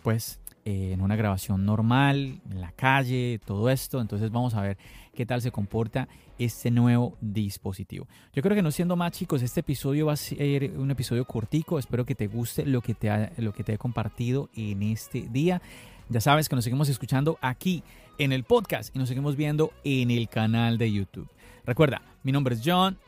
Pues 0.03 0.41
eh, 0.65 0.93
en 0.93 1.01
una 1.01 1.17
grabación 1.17 1.67
normal, 1.67 2.41
en 2.49 2.61
la 2.61 2.71
calle, 2.73 3.41
todo 3.45 3.69
esto. 3.71 4.01
Entonces 4.01 4.31
vamos 4.31 4.55
a 4.55 4.63
ver 4.63 4.79
qué 5.15 5.27
tal 5.27 5.43
se 5.43 5.51
comporta 5.51 6.09
este 6.39 6.71
nuevo 6.71 7.17
dispositivo. 7.21 8.07
Yo 8.33 8.43
creo 8.43 8.55
que 8.55 8.63
no 8.63 8.71
siendo 8.71 8.97
más 8.97 9.13
chicos, 9.13 9.43
este 9.43 9.61
episodio 9.61 10.07
va 10.07 10.13
a 10.13 10.17
ser 10.17 10.73
un 10.77 10.91
episodio 10.91 11.25
cortico. 11.25 11.79
Espero 11.79 12.05
que 12.05 12.15
te 12.15 12.27
guste 12.29 12.65
lo 12.65 12.81
que 12.81 12.95
te, 12.95 13.33
lo 13.39 13.53
que 13.53 13.65
te 13.65 13.75
he 13.75 13.79
compartido 13.79 14.51
en 14.55 14.83
este 14.83 15.29
día. 15.31 15.61
Ya 16.09 16.21
sabes 16.21 16.49
que 16.49 16.55
nos 16.55 16.65
seguimos 16.65 16.89
escuchando 16.89 17.39
aquí 17.41 17.83
en 18.19 18.33
el 18.33 18.45
podcast 18.45 18.95
y 18.95 18.99
nos 18.99 19.09
seguimos 19.09 19.35
viendo 19.35 19.73
en 19.83 20.11
el 20.11 20.29
canal 20.29 20.79
de 20.79 20.93
YouTube. 20.93 21.29
Recuerda, 21.65 22.03
mi 22.23 22.33
nombre 22.33 22.55
es 22.55 22.63
John. 22.65 22.99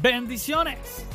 Bendiciones. 0.00 1.06